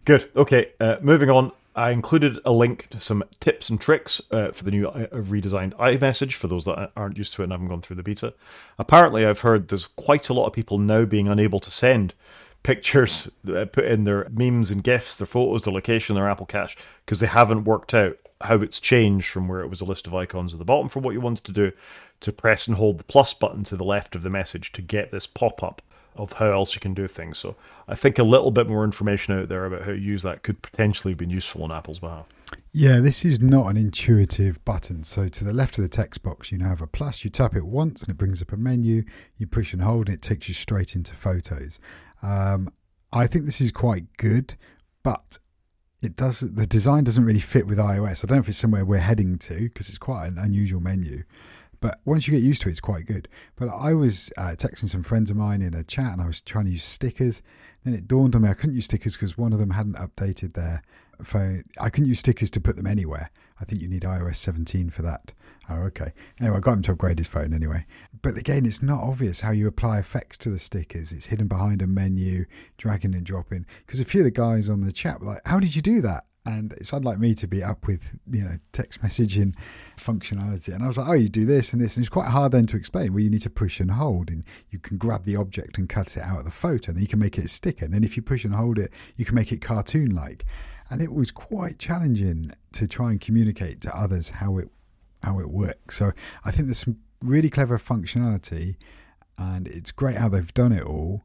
[0.04, 0.30] Good.
[0.36, 1.50] Okay, uh, moving on.
[1.76, 5.74] I included a link to some tips and tricks uh, for the new uh, redesigned
[5.74, 8.34] iMessage for those that aren't used to it and haven't gone through the beta.
[8.78, 12.14] Apparently, I've heard there's quite a lot of people now being unable to send
[12.62, 16.76] pictures, uh, put in their memes and GIFs, their photos, their location, their Apple Cash,
[17.04, 20.14] because they haven't worked out how it's changed from where it was a list of
[20.14, 21.72] icons at the bottom for what you wanted to do
[22.20, 25.10] to press and hold the plus button to the left of the message to get
[25.10, 25.82] this pop up
[26.16, 27.38] of how else you can do things.
[27.38, 27.56] So
[27.88, 30.62] I think a little bit more information out there about how to use that could
[30.62, 32.26] potentially have been useful on Apple's behalf.
[32.72, 35.04] Yeah, this is not an intuitive button.
[35.04, 37.24] So to the left of the text box, you now have a plus.
[37.24, 39.04] You tap it once and it brings up a menu.
[39.36, 41.78] You push and hold and it takes you straight into photos.
[42.22, 42.68] Um,
[43.12, 44.56] I think this is quite good,
[45.02, 45.38] but
[46.02, 48.24] it does the design doesn't really fit with iOS.
[48.24, 51.22] I don't know if it's somewhere we're heading to because it's quite an unusual menu.
[51.84, 53.28] But once you get used to it, it's quite good.
[53.56, 56.40] But I was uh, texting some friends of mine in a chat and I was
[56.40, 57.42] trying to use stickers.
[57.82, 60.54] Then it dawned on me I couldn't use stickers because one of them hadn't updated
[60.54, 60.80] their
[61.22, 61.64] phone.
[61.78, 63.28] I couldn't use stickers to put them anywhere.
[63.60, 65.34] I think you need iOS 17 for that.
[65.68, 66.12] Oh, okay.
[66.40, 67.84] Anyway, I got him to upgrade his phone anyway.
[68.22, 71.12] But again, it's not obvious how you apply effects to the stickers.
[71.12, 72.46] It's hidden behind a menu,
[72.78, 73.66] dragging and dropping.
[73.84, 76.00] Because a few of the guys on the chat were like, How did you do
[76.00, 76.24] that?
[76.46, 79.54] And it's unlike me to be up with you know text messaging
[79.96, 80.74] functionality.
[80.74, 81.96] And i was like oh you do this and this.
[81.96, 84.30] And it's quite hard then to explain where you need to push and hold.
[84.30, 87.02] And you can grab the object and cut it out of the photo and then
[87.02, 89.24] you can make it a sticker and then if you push and hold it you
[89.24, 90.44] can make it cartoon like
[90.90, 94.68] and it was quite challenging to try and communicate to others how it
[95.22, 95.96] how it works.
[95.96, 96.12] So
[96.44, 98.76] i think there's some really clever functionality
[99.38, 101.22] and it's great how they've done it all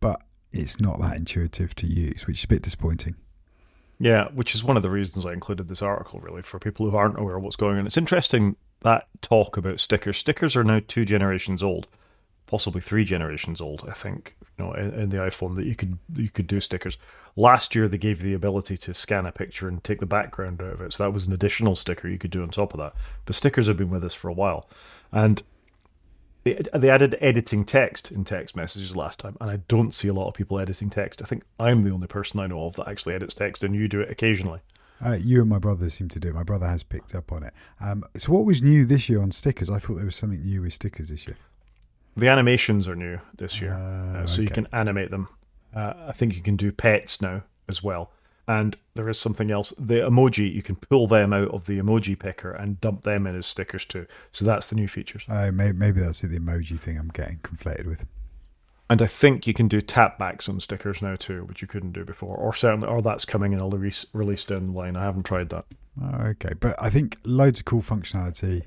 [0.00, 3.16] but it's not that intuitive to use which is a bit disappointing
[3.98, 6.96] yeah, which is one of the reasons I included this article, really, for people who
[6.96, 7.86] aren't aware of what's going on.
[7.86, 10.16] It's interesting that talk about stickers.
[10.16, 11.88] Stickers are now two generations old,
[12.46, 13.84] possibly three generations old.
[13.88, 16.96] I think you know in, in the iPhone that you could you could do stickers.
[17.34, 20.74] Last year they gave the ability to scan a picture and take the background out
[20.74, 22.94] of it, so that was an additional sticker you could do on top of that.
[23.24, 24.68] But stickers have been with us for a while,
[25.10, 25.42] and
[26.44, 30.14] They, they added editing text in text messages last time, and I don't see a
[30.14, 31.20] lot of people editing text.
[31.22, 33.88] I think I'm the only person I know of that actually edits text, and you
[33.88, 34.60] do it occasionally.
[35.04, 36.34] Uh, you and my brother seem to do it.
[36.34, 37.52] My brother has picked up on it.
[37.80, 39.70] Um, so, what was new this year on stickers?
[39.70, 41.36] I thought there was something new with stickers this year.
[42.16, 44.42] The animations are new this year, uh, uh, so okay.
[44.42, 45.28] you can animate them.
[45.74, 48.10] Uh, I think you can do pets now as well.
[48.48, 49.74] And there is something else.
[49.78, 53.36] The emoji, you can pull them out of the emoji picker and dump them in
[53.36, 54.06] as stickers too.
[54.32, 55.24] So that's the new features.
[55.28, 58.06] Uh, maybe, maybe that's the emoji thing I'm getting conflated with.
[58.90, 61.92] And I think you can do tap backs on stickers now too, which you couldn't
[61.92, 64.96] do before, or certainly, or that's coming in a release release down the line.
[64.96, 65.66] I haven't tried that.
[66.02, 68.62] Oh, okay, but I think loads of cool functionality,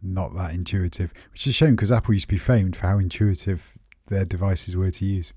[0.00, 2.98] not that intuitive, which is a shame because Apple used to be famed for how
[2.98, 5.34] intuitive their devices were to use.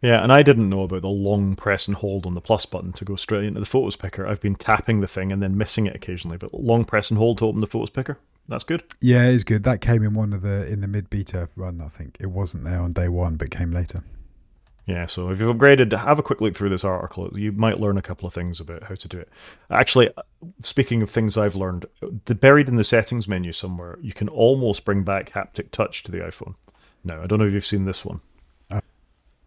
[0.00, 2.92] Yeah, and I didn't know about the long press and hold on the plus button
[2.92, 4.26] to go straight into the photos picker.
[4.26, 7.38] I've been tapping the thing and then missing it occasionally, but long press and hold
[7.38, 8.18] to open the photos picker.
[8.46, 8.84] That's good.
[9.00, 9.64] Yeah, it's good.
[9.64, 12.16] That came in one of the in the mid beta run, I think.
[12.20, 14.02] It wasn't there on day one, but came later.
[14.86, 17.28] Yeah, so if you've upgraded, have a quick look through this article.
[17.38, 19.28] You might learn a couple of things about how to do it.
[19.70, 20.08] Actually,
[20.62, 21.84] speaking of things I've learned,
[22.24, 26.10] the buried in the settings menu somewhere, you can almost bring back haptic touch to
[26.10, 26.54] the iPhone.
[27.04, 28.22] Now, I don't know if you've seen this one.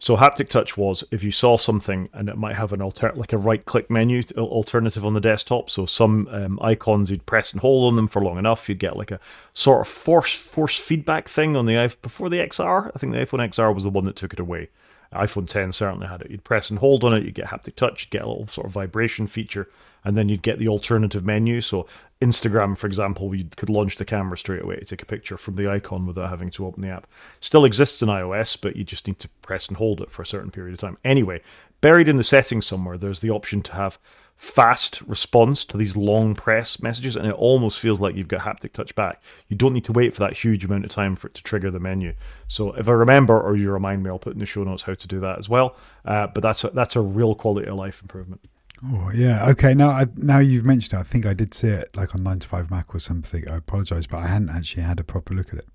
[0.01, 3.33] So haptic touch was if you saw something and it might have an alter like
[3.33, 5.69] a right click menu alternative on the desktop.
[5.69, 8.97] So some um, icons you'd press and hold on them for long enough, you'd get
[8.97, 9.19] like a
[9.53, 12.89] sort of force force feedback thing on the before the XR.
[12.95, 14.69] I think the iPhone XR was the one that took it away
[15.13, 16.31] iPhone 10 certainly had it.
[16.31, 18.67] You'd press and hold on it, you'd get haptic touch, you'd get a little sort
[18.67, 19.69] of vibration feature,
[20.05, 21.59] and then you'd get the alternative menu.
[21.59, 21.87] So
[22.21, 25.55] Instagram, for example, you could launch the camera straight away to take a picture from
[25.55, 27.07] the icon without having to open the app.
[27.41, 30.25] Still exists in iOS, but you just need to press and hold it for a
[30.25, 30.97] certain period of time.
[31.03, 31.41] Anyway,
[31.81, 33.99] buried in the settings somewhere, there's the option to have
[34.41, 38.73] fast response to these long press messages, and it almost feels like you've got haptic
[38.73, 39.21] touch back.
[39.49, 41.69] You don't need to wait for that huge amount of time for it to trigger
[41.69, 42.13] the menu.
[42.47, 44.95] So if I remember or you remind me, I'll put in the show notes how
[44.95, 45.75] to do that as well.
[46.03, 48.41] Uh, but that's a, that's a real quality of life improvement.
[48.83, 49.75] Oh yeah, okay.
[49.75, 52.71] Now, I, now you've mentioned it, I think I did see it like on 95
[52.71, 53.47] Mac or something.
[53.47, 55.67] I apologise, but I hadn't actually had a proper look at it.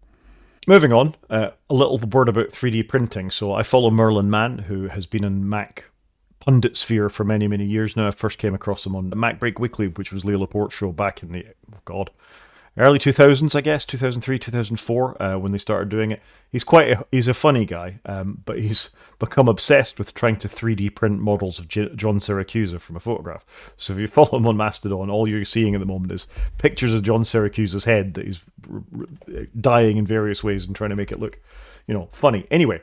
[0.67, 3.31] Moving on, uh, a little word about 3D printing.
[3.31, 5.85] So I follow Merlin Mann, who has been in Mac
[6.41, 8.09] pundit sphere for many, many years now.
[8.09, 11.23] I first came across him on the MacBreak Weekly, which was Leo Laporte's show back
[11.23, 12.11] in the, oh God,
[12.79, 16.23] early 2000s, I guess, 2003, 2004, uh, when they started doing it.
[16.51, 20.49] He's quite a, he's a funny guy, um, but he's become obsessed with trying to
[20.49, 23.45] 3D print models of John Siracusa from a photograph.
[23.77, 26.27] So if you follow him on Mastodon, all you're seeing at the moment is
[26.59, 30.91] pictures of John Siracusa's head that he's r- r- dying in various ways and trying
[30.91, 31.41] to make it look,
[31.87, 32.47] you know, funny.
[32.51, 32.83] Anyway,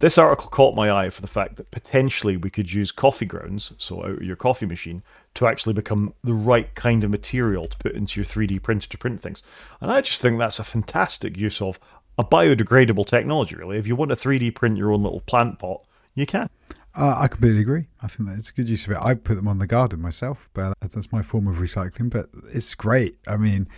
[0.00, 3.72] this article caught my eye for the fact that potentially we could use coffee grounds,
[3.78, 5.02] so out of your coffee machine,
[5.34, 8.98] to actually become the right kind of material to put into your 3D printer to
[8.98, 9.42] print things.
[9.80, 11.78] And I just think that's a fantastic use of
[12.18, 13.76] a biodegradable technology, really.
[13.78, 15.84] If you want to 3D print your own little plant pot,
[16.14, 16.48] you can.
[16.94, 17.84] Uh, I completely agree.
[18.02, 18.98] I think that it's a good use of it.
[19.00, 22.10] I put them on the garden myself, but that's my form of recycling.
[22.10, 23.16] But it's great.
[23.28, 23.68] I mean,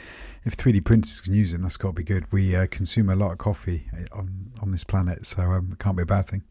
[0.44, 2.25] if 3D printers can use them, that's got to be good.
[2.33, 5.79] We uh, consume a lot of coffee uh, on on this planet, so um, it
[5.79, 6.42] can't be a bad thing.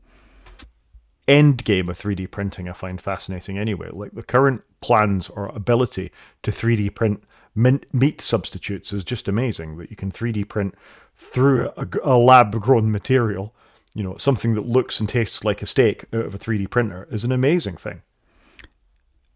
[1.27, 3.57] End game of 3D printing, I find fascinating.
[3.57, 6.11] Anyway, like the current plans or ability
[6.43, 7.23] to 3D print
[7.55, 9.77] meat substitutes is just amazing.
[9.77, 10.75] That you can 3D print
[11.15, 13.55] through a, a lab grown material
[13.93, 17.07] you know, something that looks and tastes like a steak out of a 3D printer
[17.11, 18.01] is an amazing thing.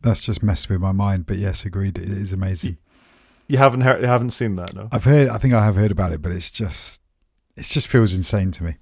[0.01, 1.97] That's just messed with my mind, but yes, agreed.
[1.97, 2.77] It is amazing.
[3.47, 4.89] You haven't heard, you haven't seen that, no?
[4.91, 5.29] I've heard.
[5.29, 7.01] I think I have heard about it, but it's just,
[7.55, 8.75] it just feels insane to me.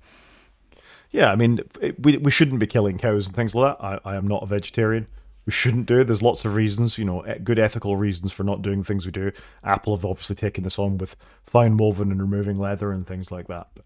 [1.11, 3.85] Yeah, I mean, it, we we shouldn't be killing cows and things like that.
[3.85, 5.07] I, I am not a vegetarian.
[5.45, 6.05] We shouldn't do it.
[6.05, 9.31] There's lots of reasons, you know, good ethical reasons for not doing things we do.
[9.63, 13.47] Apple have obviously taken this on with fine woven and removing leather and things like
[13.47, 13.67] that.
[13.75, 13.85] But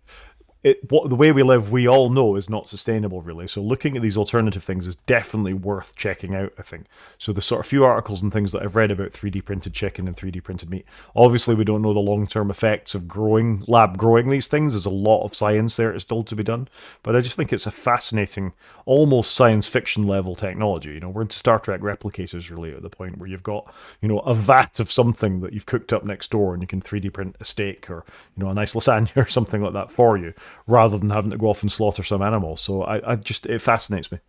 [0.67, 3.47] it, what the way we live, we all know is not sustainable, really.
[3.47, 6.53] So looking at these alternative things is definitely worth checking out.
[6.57, 6.85] I think
[7.17, 7.31] so.
[7.31, 10.15] The sort of few articles and things that I've read about 3D printed chicken and
[10.15, 10.85] 3D printed meat.
[11.15, 14.73] Obviously, we don't know the long term effects of growing lab growing these things.
[14.73, 16.67] There's a lot of science there still to be done,
[17.03, 18.53] but I just think it's a fascinating,
[18.85, 20.93] almost science fiction level technology.
[20.93, 24.07] You know, we're into Star Trek replicators really at the point where you've got you
[24.07, 27.13] know a vat of something that you've cooked up next door and you can 3D
[27.13, 28.03] print a steak or
[28.35, 30.33] you know a nice lasagna or something like that for you
[30.65, 32.57] rather than having to go off and slaughter some animal.
[32.57, 34.19] So I, I just it fascinates me.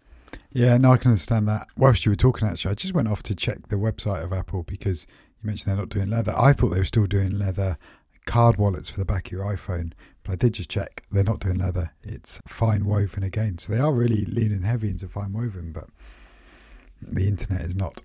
[0.52, 1.68] Yeah, no, I can understand that.
[1.76, 4.62] Whilst you were talking, actually, I just went off to check the website of Apple
[4.62, 5.06] because
[5.42, 6.34] you mentioned they're not doing leather.
[6.36, 7.78] I thought they were still doing leather
[8.26, 11.40] card wallets for the back of your iPhone, but I did just check they're not
[11.40, 11.92] doing leather.
[12.02, 15.86] It's fine woven again, so they are really leaning heavy into fine woven, but
[17.00, 18.02] the internet is not.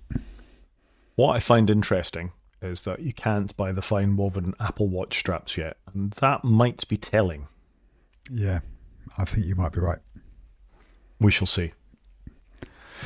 [1.16, 2.32] What I find interesting
[2.62, 6.88] is that you can't buy the fine woven Apple Watch straps yet, and that might
[6.88, 7.48] be telling
[8.30, 8.60] Yeah,
[9.18, 10.00] I think you might be right.
[11.20, 11.74] We shall see.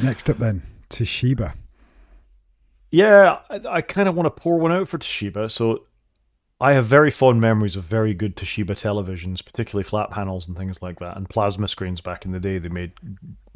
[0.01, 1.53] Next up, then, Toshiba.
[2.91, 5.51] Yeah, I, I kind of want to pour one out for Toshiba.
[5.51, 5.86] So
[6.60, 10.82] I have very fond memories of very good Toshiba televisions, particularly flat panels and things
[10.82, 12.58] like that, and plasma screens back in the day.
[12.58, 12.93] They made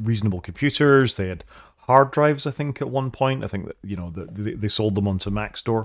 [0.00, 1.16] reasonable computers.
[1.16, 1.44] They had
[1.78, 3.42] hard drives, I think, at one point.
[3.42, 5.84] I think that you know they, they sold them onto Mac Store,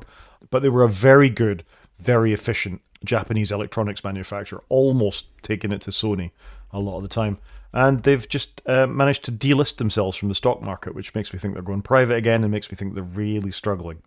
[0.50, 1.64] but they were a very good,
[1.98, 6.32] very efficient Japanese electronics manufacturer, almost taking it to Sony
[6.72, 7.38] a lot of the time.
[7.74, 11.40] And they've just uh, managed to delist themselves from the stock market, which makes me
[11.40, 14.02] think they're going private again and makes me think they're really struggling.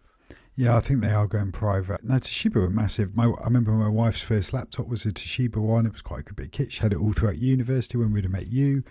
[0.57, 2.03] Yeah, I think they are going private.
[2.03, 3.17] Now, Toshiba were massive.
[3.17, 5.87] My, I remember my wife's first laptop was a Toshiba one.
[5.87, 6.73] It was quite a good bit kit.
[6.73, 8.83] She had it all throughout university when we'd have met you.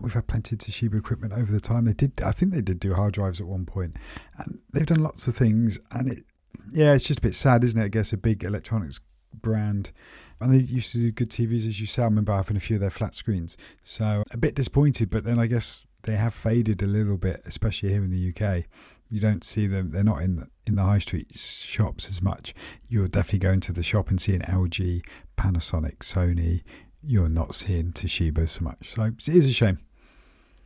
[0.00, 1.84] We've had plenty of Toshiba equipment over the time.
[1.84, 3.96] They did, I think they did do hard drives at one point,
[4.38, 5.78] and they've done lots of things.
[5.92, 6.24] And it,
[6.72, 7.84] yeah, it's just a bit sad, isn't it?
[7.84, 9.00] I guess a big electronics
[9.44, 9.92] brand.
[10.40, 12.02] And they used to do good TVs, as you say.
[12.02, 13.56] I remember having a few of their flat screens.
[13.84, 17.90] So a bit disappointed, but then I guess they have faded a little bit, especially
[17.90, 18.64] here in the UK.
[19.10, 22.52] You don't see them; they're not in the, in the high street shops as much.
[22.88, 26.62] You're definitely going to the shop and seeing LG, Panasonic, Sony.
[27.06, 28.90] You're not seeing Toshiba so much.
[28.90, 29.78] So it is a shame.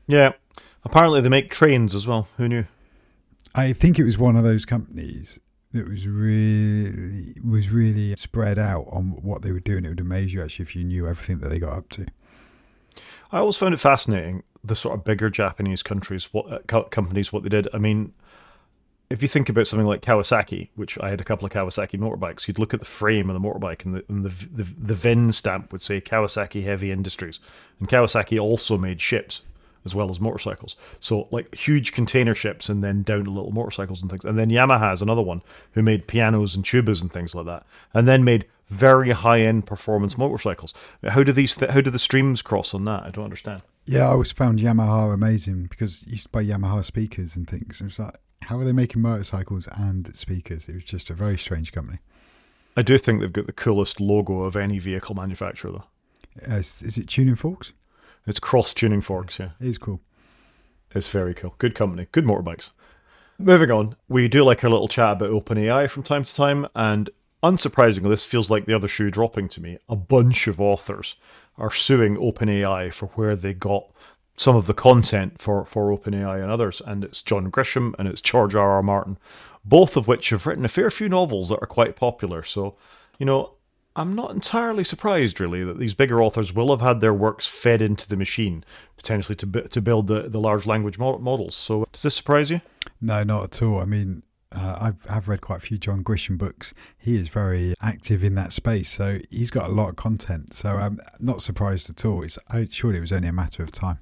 [0.06, 0.32] Yeah,
[0.84, 2.28] apparently they make trains as well.
[2.38, 2.64] Who knew?
[3.54, 5.40] I think it was one of those companies
[5.72, 9.85] that was really was really spread out on what they were doing.
[9.85, 12.07] It would amaze you actually if you knew everything that they got up to.
[13.31, 17.42] I always found it fascinating the sort of bigger Japanese countries, what uh, companies, what
[17.42, 17.68] they did.
[17.74, 18.12] I mean,
[19.11, 22.48] if you think about something like Kawasaki, which I had a couple of Kawasaki motorbikes,
[22.48, 25.33] you'd look at the frame of the motorbike, and the and the the, the VIN
[25.33, 27.40] stamp would say Kawasaki Heavy Industries,
[27.78, 29.42] and Kawasaki also made ships
[29.88, 30.77] as well as motorcycles.
[31.01, 34.24] So like huge container ships and then down to little motorcycles and things.
[34.24, 37.66] And then Yamaha is another one who made pianos and tubas and things like that,
[37.94, 40.74] and then made very high end performance motorcycles.
[41.03, 43.05] How do these th- how do the streams cross on that?
[43.05, 43.62] I don't understand.
[43.87, 47.81] Yeah, I always found Yamaha amazing because you used to buy Yamaha speakers and things.
[47.81, 50.68] It was like, how are they making motorcycles and speakers?
[50.68, 51.98] It was just a very strange company.
[52.77, 55.85] I do think they've got the coolest logo of any vehicle manufacturer, though.
[56.48, 57.72] Uh, is, is it tuning forks?
[58.28, 59.50] It's cross tuning forks, yeah.
[59.60, 60.00] It is cool.
[60.94, 61.54] It's very cool.
[61.58, 62.06] Good company.
[62.12, 62.70] Good motorbikes.
[63.38, 67.08] Moving on, we do like a little chat about OpenAI from time to time, and
[67.42, 69.78] unsurprisingly, this feels like the other shoe dropping to me.
[69.88, 71.16] A bunch of authors
[71.56, 73.84] are suing OpenAI for where they got
[74.36, 78.20] some of the content for, for OpenAI and others, and it's John Grisham and it's
[78.20, 78.70] George R.
[78.70, 78.82] R.
[78.82, 79.18] Martin,
[79.64, 82.42] both of which have written a fair few novels that are quite popular.
[82.42, 82.76] So,
[83.18, 83.52] you know,
[83.98, 87.82] I'm not entirely surprised, really, that these bigger authors will have had their works fed
[87.82, 88.64] into the machine,
[88.96, 91.56] potentially to to build the, the large language models.
[91.56, 92.61] So, does this surprise you?
[93.00, 93.80] No, not at all.
[93.80, 96.72] I mean, uh, I've I've read quite a few John Grisham books.
[96.96, 100.54] He is very active in that space, so he's got a lot of content.
[100.54, 102.22] So I'm not surprised at all.
[102.22, 103.98] It's I, surely it was only a matter of time.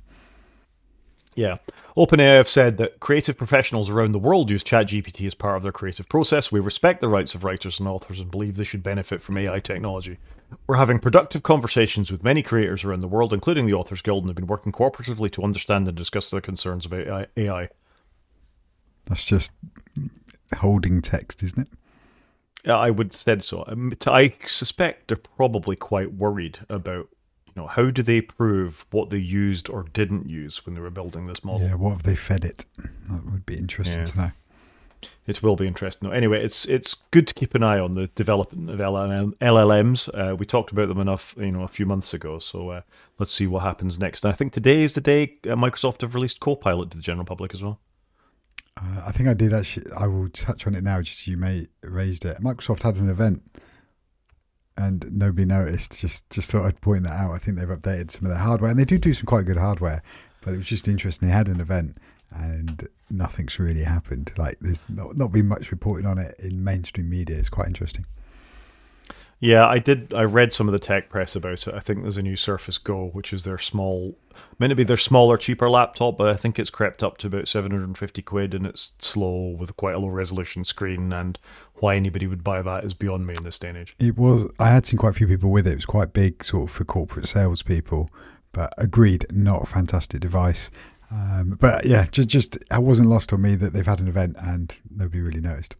[1.36, 1.58] Yeah.
[1.96, 5.72] OpenAI have said that creative professionals around the world use ChatGPT as part of their
[5.72, 6.50] creative process.
[6.50, 9.60] We respect the rights of writers and authors and believe they should benefit from AI
[9.60, 10.18] technology.
[10.66, 14.28] We're having productive conversations with many creators around the world, including the Authors Guild, and
[14.30, 17.68] have been working cooperatively to understand and discuss their concerns about AI.
[19.06, 19.52] That's just
[20.56, 22.70] holding text, isn't it?
[22.70, 23.64] I would said so.
[23.66, 27.08] Um, I suspect they're probably quite worried about
[27.62, 31.26] know, how do they prove what they used or didn't use when they were building
[31.26, 31.66] this model?
[31.66, 32.64] Yeah, what have they fed it?
[33.08, 34.04] That would be interesting yeah.
[34.04, 34.30] to know.
[35.26, 36.12] It will be interesting.
[36.12, 40.08] Anyway, it's it's good to keep an eye on the development of LLMs.
[40.14, 42.38] Uh, we talked about them enough, you know, a few months ago.
[42.38, 42.80] So uh,
[43.18, 44.24] let's see what happens next.
[44.24, 47.24] And I think today is the day uh, Microsoft have released Copilot to the general
[47.24, 47.80] public as well.
[48.76, 49.86] Uh, I think I did actually.
[49.98, 51.02] I will touch on it now.
[51.02, 52.40] Just you may raised it.
[52.40, 53.42] Microsoft had an event
[54.76, 55.98] and nobody noticed.
[55.98, 57.32] Just just thought I'd point that out.
[57.32, 59.56] I think they've updated some of their hardware, and they do do some quite good
[59.56, 60.02] hardware.
[60.42, 61.28] But it was just interesting.
[61.28, 61.96] They had an event,
[62.30, 64.32] and nothing's really happened.
[64.36, 67.36] Like there's not not been much reporting on it in mainstream media.
[67.36, 68.06] It's quite interesting.
[69.38, 70.14] Yeah, I did.
[70.14, 71.74] I read some of the tech press about it.
[71.74, 74.16] I think there's a new Surface Go, which is their small,
[74.58, 77.46] meant to be their smaller, cheaper laptop, but I think it's crept up to about
[77.46, 81.12] 750 quid, and it's slow with quite a low resolution screen.
[81.12, 81.38] And
[81.74, 83.94] why anybody would buy that is beyond me in this day and age.
[83.98, 84.50] It was.
[84.58, 85.72] I had seen quite a few people with it.
[85.72, 88.10] It was quite big, sort of for corporate salespeople.
[88.52, 90.70] But agreed, not a fantastic device.
[91.10, 94.36] Um, but yeah, just just it wasn't lost on me that they've had an event
[94.40, 95.76] and nobody really noticed.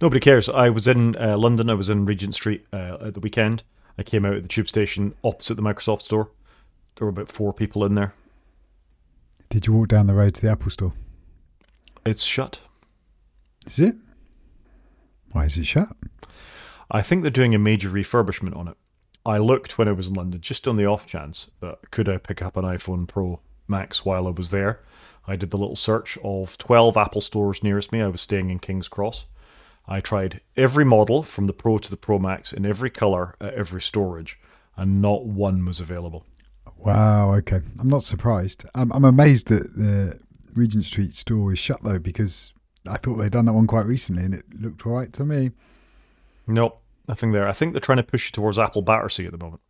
[0.00, 0.48] Nobody cares.
[0.48, 1.68] I was in uh, London.
[1.68, 3.62] I was in Regent Street uh, at the weekend.
[3.98, 6.30] I came out at the tube station opposite the Microsoft store.
[6.96, 8.14] There were about four people in there.
[9.50, 10.92] Did you walk down the road to the Apple store?
[12.06, 12.60] It's shut.
[13.66, 13.96] Is it?
[15.32, 15.88] Why is it shut?
[16.90, 18.76] I think they're doing a major refurbishment on it.
[19.26, 22.16] I looked when I was in London, just on the off chance that could I
[22.16, 24.80] pick up an iPhone Pro Max while I was there.
[25.26, 28.00] I did the little search of 12 Apple stores nearest me.
[28.00, 29.26] I was staying in King's Cross.
[29.86, 33.54] I tried every model from the Pro to the Pro Max in every color at
[33.54, 34.38] every storage,
[34.76, 36.24] and not one was available.
[36.78, 37.34] Wow.
[37.34, 37.60] Okay.
[37.80, 38.64] I'm not surprised.
[38.74, 40.18] I'm, I'm amazed that the
[40.54, 42.52] Regent Street store is shut though, because
[42.88, 45.50] I thought they'd done that one quite recently, and it looked all right to me.
[46.46, 47.48] Nope, nothing there.
[47.48, 49.62] I think they're trying to push you towards Apple Battersea at the moment.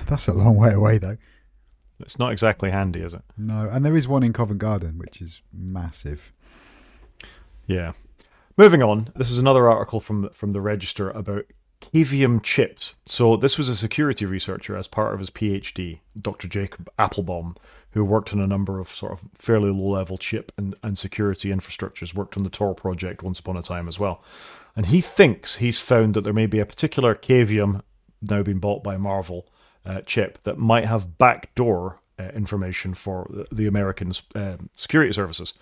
[0.06, 1.16] That's a long way away though.
[2.00, 3.22] It's not exactly handy, is it?
[3.36, 6.32] No, and there is one in Covent Garden, which is massive.
[7.66, 7.92] Yeah.
[8.56, 11.44] Moving on, this is another article from from the Register about
[11.80, 12.94] Cavium chips.
[13.04, 16.46] So this was a security researcher as part of his PhD, Dr.
[16.46, 17.56] Jacob Appelbaum,
[17.90, 22.14] who worked on a number of sort of fairly low-level chip and, and security infrastructures,
[22.14, 24.22] worked on the Tor project once upon a time as well.
[24.76, 27.82] And he thinks he's found that there may be a particular Cavium,
[28.22, 29.46] now being bought by Marvell
[29.84, 35.54] uh, chip that might have backdoor uh, information for the American uh, security services.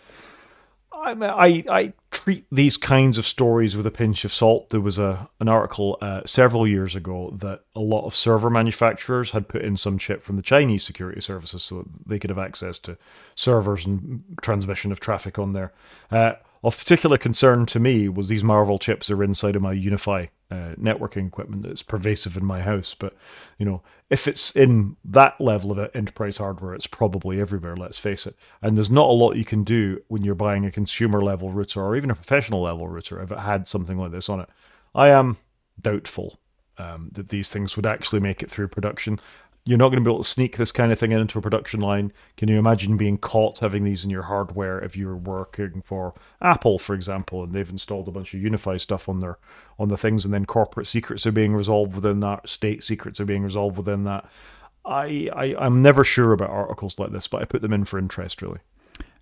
[0.94, 4.70] I, I, I treat these kinds of stories with a pinch of salt.
[4.70, 9.32] There was a an article uh, several years ago that a lot of server manufacturers
[9.32, 12.38] had put in some chip from the Chinese security services so that they could have
[12.38, 12.96] access to
[13.34, 15.72] servers and transmission of traffic on there.
[16.10, 20.28] Uh, of particular concern to me was these Marvell chips are inside of my UniFi
[20.50, 22.94] uh, networking equipment that's pervasive in my house.
[22.94, 23.16] But
[23.58, 27.76] you know, if it's in that level of enterprise hardware, it's probably everywhere.
[27.76, 28.36] Let's face it.
[28.60, 31.82] And there's not a lot you can do when you're buying a consumer level router
[31.82, 34.48] or even a professional level router if it had something like this on it.
[34.94, 35.38] I am
[35.80, 36.38] doubtful
[36.78, 39.18] um, that these things would actually make it through production
[39.64, 41.80] you're not going to be able to sneak this kind of thing into a production
[41.80, 42.12] line.
[42.36, 46.80] Can you imagine being caught having these in your hardware if you're working for Apple,
[46.80, 49.38] for example, and they've installed a bunch of UniFi stuff on their
[49.78, 53.24] on the things, and then corporate secrets are being resolved within that, state secrets are
[53.24, 54.28] being resolved within that.
[54.84, 57.98] I, I I'm never sure about articles like this, but I put them in for
[57.98, 58.60] interest, really.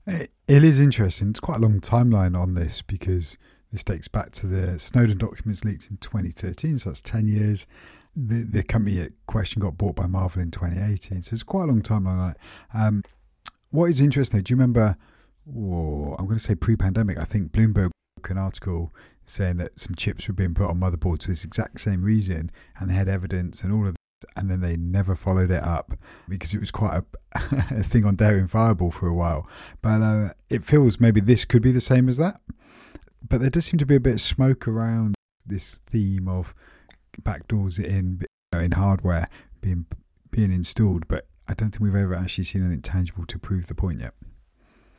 [0.07, 1.29] It is interesting.
[1.29, 3.37] It's quite a long timeline on this because
[3.71, 7.67] this dates back to the Snowden documents leaked in 2013, so that's 10 years
[8.17, 11.23] the, the question got bought by Marvell in 2018.
[11.23, 12.35] So it's quite a long time on.
[12.75, 13.03] Um,
[13.71, 14.97] what is interesting, do you remember,
[15.49, 17.91] oh, I'm going to say pre pandemic, I think Bloomberg
[18.29, 18.95] an article
[19.25, 22.91] saying that some chips were being put on motherboards for this exact same reason and
[22.91, 25.93] they had evidence and all of this, and then they never followed it up
[26.29, 27.05] because it was quite a,
[27.71, 29.49] a thing on Daring Fireball for a while.
[29.81, 32.41] But uh, it feels maybe this could be the same as that.
[33.27, 35.15] But there does seem to be a bit of smoke around
[35.47, 36.55] this theme of
[37.25, 39.27] backdoors it in in hardware
[39.61, 39.87] being
[40.31, 43.75] being installed, but I don't think we've ever actually seen anything tangible to prove the
[43.75, 44.15] point yet.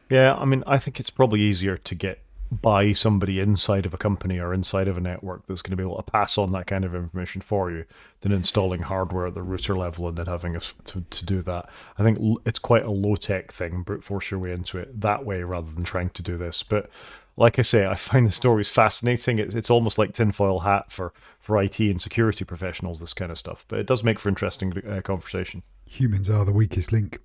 [0.10, 3.98] Yeah, I mean, I think it's probably easier to get by somebody inside of a
[3.98, 6.68] company or inside of a network that's going to be able to pass on that
[6.68, 7.86] kind of information for you
[8.20, 11.70] than installing hardware at the router level and then having us to, to do that.
[11.98, 15.26] I think it's quite a low tech thing, brute force your way into it that
[15.26, 16.62] way rather than trying to do this.
[16.62, 16.90] But
[17.38, 19.40] like I say, I find the stories fascinating.
[19.40, 23.38] It's, it's almost like tinfoil hat for, for IT and security professionals, this kind of
[23.38, 23.66] stuff.
[23.68, 25.64] But it does make for interesting uh, conversation.
[25.86, 27.20] Humans are the weakest link.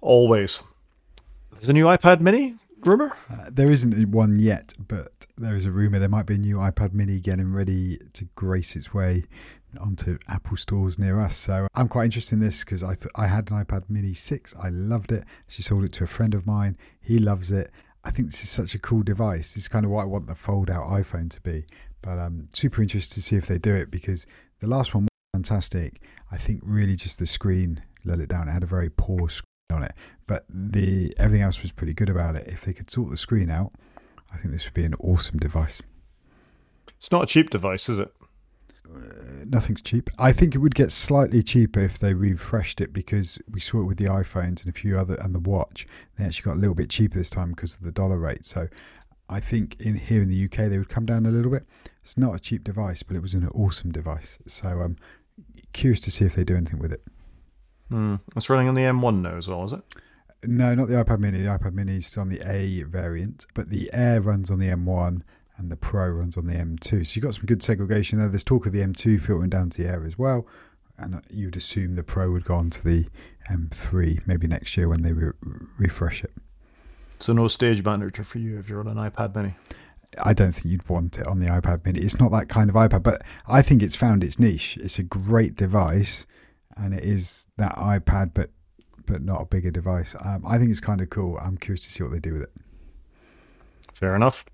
[0.00, 0.62] Always.
[1.52, 3.16] There's a new iPad mini rumor?
[3.30, 6.56] Uh, there isn't one yet, but there is a rumor there might be a new
[6.56, 9.24] iPad mini getting ready to grace its way
[9.80, 11.36] onto Apple stores near us.
[11.36, 14.54] So I'm quite interested in this because I th- I had an iPad Mini 6.
[14.62, 15.24] I loved it.
[15.48, 16.76] She sold it to a friend of mine.
[17.00, 17.70] He loves it.
[18.04, 19.56] I think this is such a cool device.
[19.56, 21.64] Is kind of what I want the fold out iPhone to be.
[22.02, 24.26] But I'm um, super interested to see if they do it because
[24.58, 26.02] the last one was fantastic.
[26.32, 28.48] I think really just the screen let it down.
[28.48, 29.92] It had a very poor screen on it,
[30.26, 32.48] but the everything else was pretty good about it.
[32.48, 33.72] If they could sort the screen out,
[34.32, 35.80] I think this would be an awesome device.
[36.98, 38.12] It's not a cheap device, is it?
[39.46, 40.08] Nothing's cheap.
[40.18, 43.86] I think it would get slightly cheaper if they refreshed it because we saw it
[43.86, 45.86] with the iPhones and a few other and the watch.
[46.16, 48.44] They actually got a little bit cheaper this time because of the dollar rate.
[48.44, 48.68] So
[49.28, 51.64] I think in here in the UK they would come down a little bit.
[52.02, 54.38] It's not a cheap device, but it was an awesome device.
[54.46, 54.96] So I'm um,
[55.72, 57.02] curious to see if they do anything with it.
[57.88, 58.16] Hmm.
[58.36, 59.82] It's running on the M1 now as well, is it?
[60.44, 61.38] No, not the iPad Mini.
[61.40, 65.22] The iPad Mini is on the A variant, but the Air runs on the M1
[65.56, 67.06] and the Pro runs on the M2.
[67.06, 68.28] So you've got some good segregation there.
[68.28, 70.46] There's talk of the M2 filtering down to the Air as well.
[70.98, 73.06] And you'd assume the Pro would go on to the
[73.50, 75.32] M3 maybe next year when they re-
[75.78, 76.32] refresh it.
[77.18, 79.54] So no stage manager for you if you're on an iPad mini?
[80.22, 82.00] I don't think you'd want it on the iPad mini.
[82.00, 84.76] It's not that kind of iPad, but I think it's found its niche.
[84.78, 86.26] It's a great device
[86.76, 88.50] and it is that iPad, but
[89.06, 90.14] but not a bigger device.
[90.24, 91.36] Um, I think it's kind of cool.
[91.38, 92.52] I'm curious to see what they do with it.
[93.92, 94.44] Fair enough.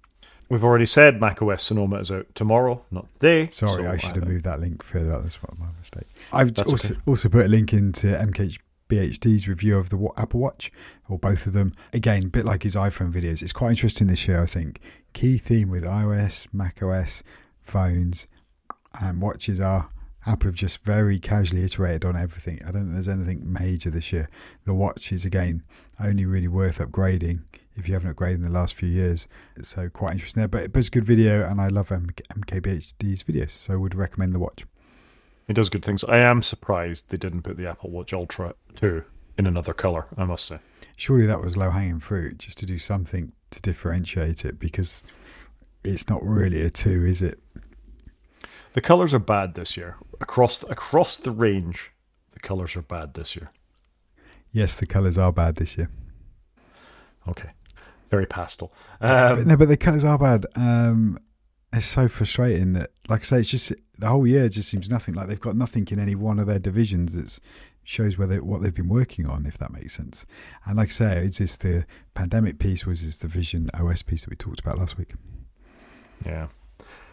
[0.49, 3.51] We've already said macOS Sonoma is out tomorrow, not today.
[3.51, 5.23] Sorry, so I should have moved that link further up.
[5.23, 6.07] That's my mistake.
[6.33, 7.01] I've also, okay.
[7.07, 10.73] also put a link into MKBHD's review of the Apple Watch,
[11.09, 11.73] or both of them.
[11.93, 13.43] Again, a bit like his iPhone videos.
[13.43, 14.81] It's quite interesting this year, I think.
[15.13, 17.23] Key theme with iOS, macOS,
[17.61, 18.27] phones,
[19.01, 19.91] and watches are
[20.27, 22.59] Apple have just very casually iterated on everything.
[22.67, 24.29] I don't think there's anything major this year.
[24.65, 25.63] The watch is, again,
[26.03, 27.43] only really worth upgrading
[27.79, 29.29] if you haven't upgraded in the last few years.
[29.63, 30.49] So uh, quite interesting there.
[30.49, 33.95] But, but it's a good video, and I love um, MKBHD's videos, so I would
[33.95, 34.67] recommend the watch.
[35.47, 36.05] It does good things.
[36.05, 39.03] I am surprised they didn't put the Apple Watch Ultra 2
[39.39, 40.59] in another color, I must say.
[40.97, 45.03] Surely that was low hanging fruit, just to do something to differentiate it, because
[45.85, 47.41] it's not really a two, is it?
[48.75, 49.97] The colors are bad this year.
[50.21, 51.93] Across across the range,
[52.33, 53.51] the colors are bad this year.
[54.51, 55.89] Yes, the colours are bad this year.
[57.27, 57.51] Okay.
[58.11, 58.73] Very pastel.
[59.01, 60.47] but, Um, no, but the colours are bad.
[60.57, 61.19] Um,
[61.73, 65.15] it's so frustrating that, like I say, it's just the whole year just seems nothing.
[65.15, 67.39] Like they've got nothing in any one of their divisions that
[67.83, 70.25] shows whether what they've been working on, if that makes sense.
[70.65, 71.85] And like I say, is this the
[72.15, 72.87] pandemic piece?
[72.87, 75.13] Was this the Vision OS piece that we talked about last week?
[76.25, 76.49] yeah.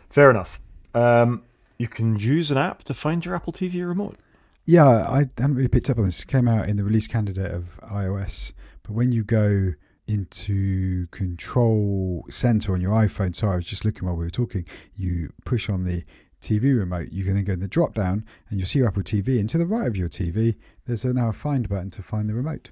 [0.10, 0.62] Fair enough.
[0.94, 1.44] Um,
[1.78, 4.18] you can use an app to find your Apple TV remote.
[4.66, 6.22] Yeah, I hadn't really picked up on this.
[6.22, 9.74] It came out in the release candidate of iOS, but when you go
[10.08, 14.66] into Control Center on your iPhone, sorry, I was just looking while we were talking.
[14.96, 16.04] You push on the
[16.42, 17.10] TV remote.
[17.12, 19.40] You can then go in the drop down, and you'll see your Apple TV.
[19.40, 22.34] And to the right of your TV, there's now a Find button to find the
[22.34, 22.72] remote.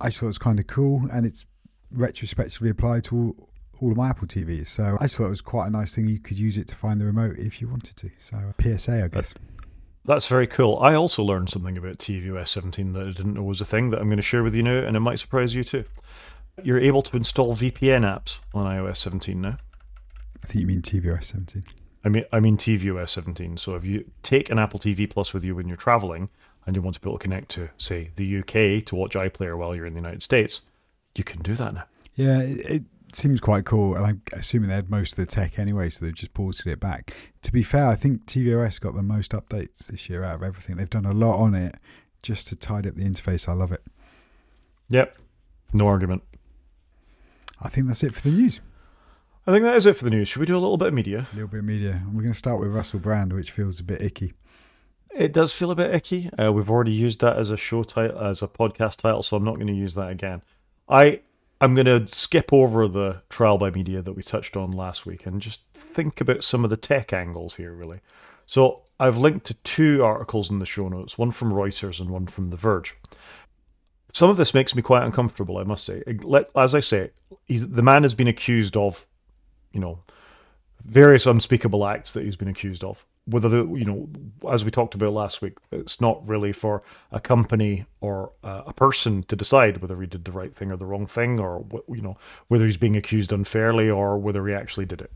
[0.00, 1.46] I thought it was kind of cool, and it's
[1.94, 3.48] retrospectively applied to all,
[3.80, 4.66] all of my Apple TVs.
[4.66, 6.08] So I thought it was quite a nice thing.
[6.08, 8.10] You could use it to find the remote if you wanted to.
[8.18, 9.34] So uh, PSA, I guess.
[10.04, 10.78] That's very cool.
[10.80, 14.00] I also learned something about tvOS 17 that I didn't know was a thing that
[14.00, 15.84] I'm going to share with you now, and it might surprise you too.
[16.62, 19.58] You're able to install VPN apps on iOS 17 now.
[20.42, 21.64] I think you mean tvOS 17.
[22.04, 23.56] I mean, I mean tvOS 17.
[23.56, 26.28] So if you take an Apple TV Plus with you when you're traveling,
[26.66, 29.56] and you want to be able to connect to, say, the UK to watch iPlayer
[29.56, 30.62] while you're in the United States,
[31.16, 31.84] you can do that now.
[32.14, 33.94] Yeah, it, it seems quite cool.
[33.94, 36.80] And I'm assuming they had most of the tech anyway, so they've just ported it
[36.80, 37.14] back.
[37.42, 40.76] To be fair, I think tvOS got the most updates this year out of everything.
[40.76, 41.76] They've done a lot on it
[42.22, 43.48] just to tidy up the interface.
[43.48, 43.82] I love it.
[44.88, 45.16] Yep,
[45.72, 46.22] no argument.
[47.62, 48.60] I think that's it for the news.
[49.46, 50.28] I think that is it for the news.
[50.28, 51.26] Should we do a little bit of media?
[51.32, 52.00] A little bit of media.
[52.06, 54.34] We're going to start with Russell Brand, which feels a bit icky.
[55.14, 56.30] It does feel a bit icky.
[56.38, 59.44] Uh, we've already used that as a show title, as a podcast title, so I'm
[59.44, 60.42] not going to use that again.
[60.88, 61.20] I
[61.60, 65.26] I'm going to skip over the trial by media that we touched on last week
[65.26, 68.00] and just think about some of the tech angles here, really.
[68.46, 72.26] So I've linked to two articles in the show notes, one from Reuters and one
[72.26, 72.96] from The Verge.
[74.12, 76.02] Some of this makes me quite uncomfortable, I must say.
[76.54, 77.10] As I say,
[77.48, 79.06] the man has been accused of,
[79.72, 80.00] you know,
[80.84, 83.06] various unspeakable acts that he's been accused of.
[83.24, 84.08] Whether the you know,
[84.50, 86.82] as we talked about last week, it's not really for
[87.12, 90.86] a company or a person to decide whether he did the right thing or the
[90.86, 95.00] wrong thing, or you know, whether he's being accused unfairly or whether he actually did
[95.00, 95.12] it.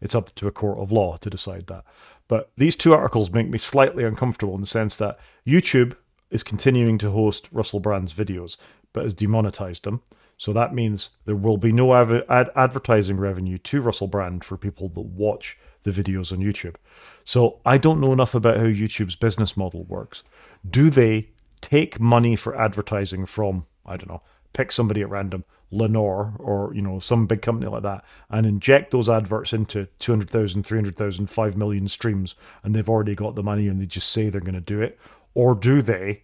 [0.00, 1.84] It's up to a court of law to decide that.
[2.26, 5.96] But these two articles make me slightly uncomfortable in the sense that YouTube
[6.30, 8.56] is continuing to host Russell Brand's videos,
[8.92, 10.02] but has demonetized them.
[10.36, 14.88] So that means there will be no ad- advertising revenue to Russell Brand for people
[14.88, 16.76] that watch the videos on YouTube.
[17.24, 20.22] So I don't know enough about how YouTube's business model works.
[20.68, 21.28] Do they
[21.60, 24.22] take money for advertising from, I don't know,
[24.52, 28.90] pick somebody at random, Lenor or, you know, some big company like that, and inject
[28.90, 33.80] those adverts into 200,000, 300,000, 5 million streams, and they've already got the money and
[33.80, 34.98] they just say they're going to do it?
[35.34, 36.22] Or do they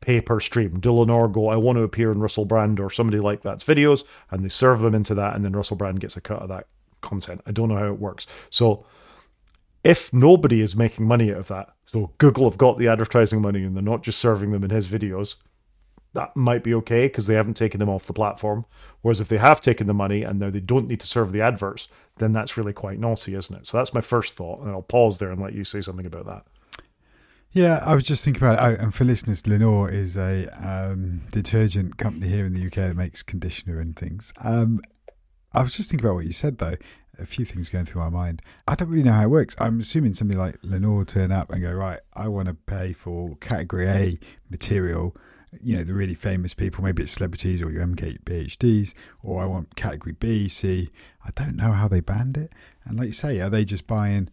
[0.00, 0.78] pay per stream.
[0.78, 4.04] Do Lenor go, I want to appear in Russell Brand or somebody like that's videos,
[4.30, 6.68] and they serve them into that, and then Russell Brand gets a cut of that
[7.00, 7.40] content.
[7.46, 8.26] I don't know how it works.
[8.50, 8.86] So
[9.82, 13.64] if nobody is making money out of that, so Google have got the advertising money
[13.64, 15.36] and they're not just serving them in his videos,
[16.12, 18.64] that might be okay because they haven't taken them off the platform.
[19.02, 21.42] Whereas if they have taken the money and now they don't need to serve the
[21.42, 21.88] adverts,
[22.18, 23.66] then that's really quite naughty, isn't it?
[23.66, 26.26] So that's my first thought, and I'll pause there and let you say something about
[26.26, 26.46] that.
[27.56, 28.78] Yeah, I was just thinking about it.
[28.78, 32.96] Oh, and for listeners, Lenor is a um, detergent company here in the UK that
[32.98, 34.34] makes conditioner and things.
[34.44, 34.82] Um,
[35.54, 36.74] I was just thinking about what you said, though.
[37.18, 38.42] A few things going through my mind.
[38.68, 39.56] I don't really know how it works.
[39.58, 43.36] I'm assuming somebody like Lenor turn up and go, right, I want to pay for
[43.36, 44.18] category A
[44.50, 45.16] material,
[45.58, 48.92] you know, the really famous people, maybe it's celebrities or your MKBHDs,
[49.22, 50.90] or I want category B, C.
[51.24, 52.52] I don't know how they band it.
[52.84, 54.28] And like you say, are they just buying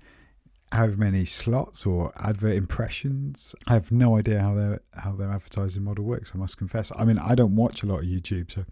[0.74, 3.54] however many slots or advert impressions.
[3.68, 6.32] I have no idea how their how their advertising model works.
[6.34, 6.92] I must confess.
[6.98, 8.66] I mean, I don't watch a lot of YouTube, so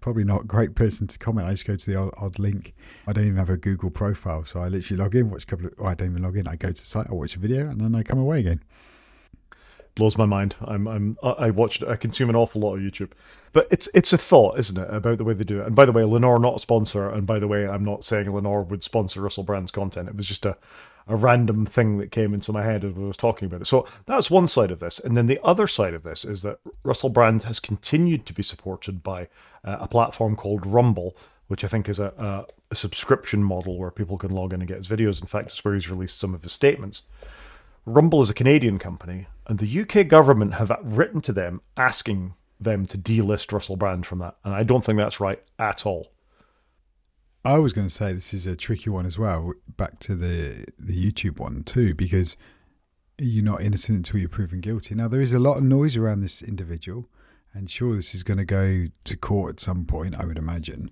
[0.00, 1.46] probably not a great person to comment.
[1.46, 2.72] I just go to the odd, odd link.
[3.06, 5.66] I don't even have a Google profile, so I literally log in, watch a couple
[5.66, 5.74] of.
[5.78, 6.48] Oh, I don't even log in.
[6.48, 8.62] I go to the site, I watch a video, and then I come away again
[9.94, 10.56] blows my mind.
[10.62, 13.10] I'm I'm I watched I consume an awful lot of YouTube,
[13.52, 15.66] but it's it's a thought, isn't it, about the way they do it?
[15.66, 18.26] And by the way, Lenor not a sponsor, and by the way, I'm not saying
[18.26, 20.08] Lenor would sponsor Russell Brand's content.
[20.08, 20.56] It was just a
[21.10, 23.66] a random thing that came into my head as I was talking about it.
[23.66, 26.60] So that's one side of this, and then the other side of this is that
[26.84, 29.28] Russell Brand has continued to be supported by
[29.64, 31.16] uh, a platform called Rumble,
[31.48, 34.68] which I think is a, a, a subscription model where people can log in and
[34.68, 35.20] get his videos.
[35.20, 37.02] In fact, it's where he's released some of his statements.
[37.84, 42.86] Rumble is a Canadian company, and the UK government have written to them asking them
[42.86, 44.36] to delist Russell Brand from that.
[44.44, 46.12] And I don't think that's right at all.
[47.44, 49.52] I was going to say this is a tricky one as well.
[49.76, 52.36] Back to the the YouTube one too, because
[53.18, 54.94] you're not innocent until you're proven guilty.
[54.94, 57.08] Now there is a lot of noise around this individual,
[57.54, 60.20] and sure, this is going to go to court at some point.
[60.20, 60.90] I would imagine.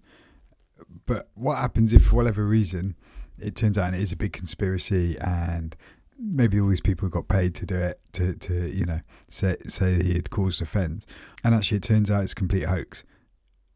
[1.06, 2.96] But what happens if, for whatever reason,
[3.40, 5.76] it turns out it is a big conspiracy and
[6.18, 10.02] maybe all these people got paid to do it to, to you know say say
[10.02, 11.06] he had caused offence,
[11.44, 13.04] and actually it turns out it's complete hoax.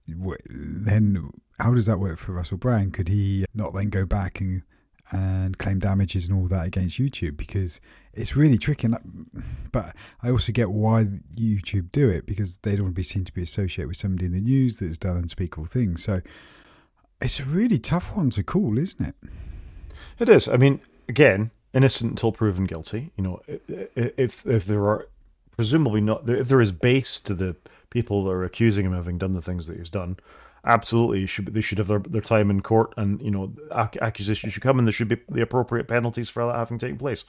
[0.06, 2.92] Then how does that work for Russell Brand?
[2.94, 4.62] Could he not then go back and
[5.12, 7.80] and claim damages and all that against YouTube because
[8.14, 8.88] it's really tricky.
[9.70, 13.24] But I also get why YouTube do it because they don't want to be seen
[13.24, 16.02] to be associated with somebody in the news that's done unspeakable things.
[16.02, 16.20] So
[17.20, 19.14] it's a really tough one to call, isn't it?
[20.18, 20.48] It is.
[20.48, 23.12] I mean, again, innocent until proven guilty.
[23.16, 25.08] You know, if if there are
[25.56, 27.56] presumably not if there is base to the
[27.92, 30.16] people that are accusing him of having done the things that he's done,
[30.64, 34.62] absolutely should they should have their, their time in court, and you know accusations should
[34.62, 37.24] come, and there should be the appropriate penalties for that having taken place.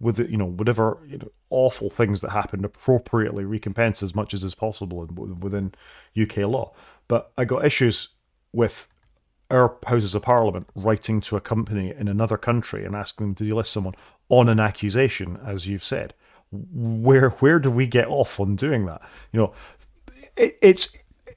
[0.00, 4.34] With the, you know whatever you know, awful things that happened, appropriately recompense as much
[4.34, 5.06] as is possible
[5.40, 5.74] within
[6.20, 6.72] UK law.
[7.08, 8.10] But I got issues
[8.52, 8.88] with
[9.50, 13.44] our houses of parliament writing to a company in another country and asking them to
[13.44, 13.94] delist someone
[14.28, 16.14] on an accusation, as you've said.
[16.50, 19.02] Where where do we get off on doing that?
[19.32, 19.52] You know,
[20.38, 20.88] it, it's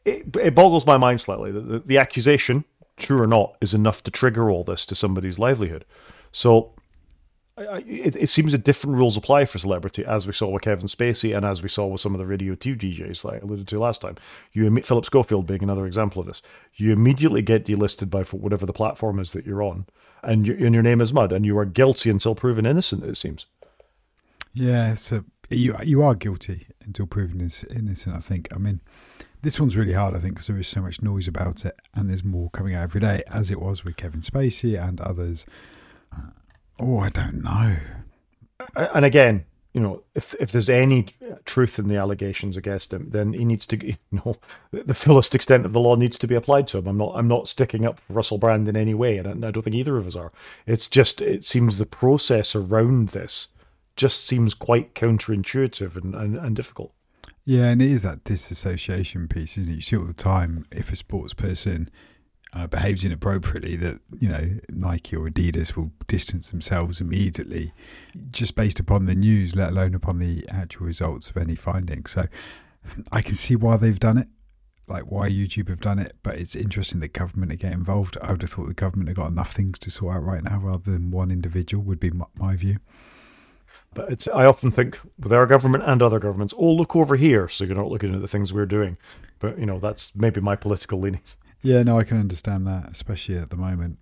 [0.06, 2.66] it, it boggles my mind slightly that the, the accusation,
[2.98, 5.86] true or not, is enough to trigger all this to somebody's livelihood.
[6.32, 6.74] So
[7.58, 11.36] it, it, seems that different rules apply for celebrity, as we saw with Kevin Spacey
[11.36, 14.02] and as we saw with some of the Radio 2 DJs, I alluded to last
[14.02, 14.16] time.
[14.54, 16.42] You Philip Schofield being another example of this.
[16.76, 19.86] You immediately get delisted by whatever the platform is that you're on,
[20.24, 23.04] and, you, and your name is mud, and you are guilty until proven innocent.
[23.04, 23.46] It seems.
[24.54, 25.24] Yeah, so
[25.58, 28.16] you you are guilty until proven innocent.
[28.16, 28.48] I think.
[28.54, 28.82] I mean,
[29.42, 30.16] this one's really hard.
[30.16, 32.84] I think because there is so much noise about it, and there's more coming out
[32.84, 35.46] every day, as it was with Kevin Spacey and others.
[36.16, 36.32] Uh,
[36.80, 37.78] oh, I don't know.
[38.76, 41.08] And again, you know, if if there's any
[41.46, 44.36] truth in the allegations against him, then he needs to, you know,
[44.72, 46.88] the fullest extent of the law needs to be applied to him.
[46.88, 49.64] I'm not, I'm not sticking up for Russell Brand in any way, and I don't
[49.64, 50.32] think either of us are.
[50.66, 53.48] It's just, it seems the process around this
[54.02, 56.92] just seems quite counterintuitive and, and, and difficult.
[57.46, 59.76] Yeah, and it is that disassociation piece, isn't it?
[59.76, 61.88] You see all the time if a sports person
[62.52, 67.74] uh, behaves inappropriately that you know Nike or Adidas will distance themselves immediately,
[68.32, 72.10] just based upon the news, let alone upon the actual results of any findings.
[72.10, 72.26] So
[73.12, 74.30] I can see why they've done it,
[74.88, 76.16] like why YouTube have done it.
[76.24, 78.18] But it's interesting that government getting involved.
[78.20, 80.58] I would have thought the government have got enough things to sort out right now,
[80.58, 81.84] rather than one individual.
[81.84, 82.78] Would be my, my view.
[83.94, 87.50] But it's, I often think with our government and other governments, oh look over here,
[87.50, 88.98] so you're not looking at the things we're doing.
[89.40, 91.36] But you know that's maybe my political leanings.
[91.62, 94.00] Yeah, no, I can understand that, especially at the moment.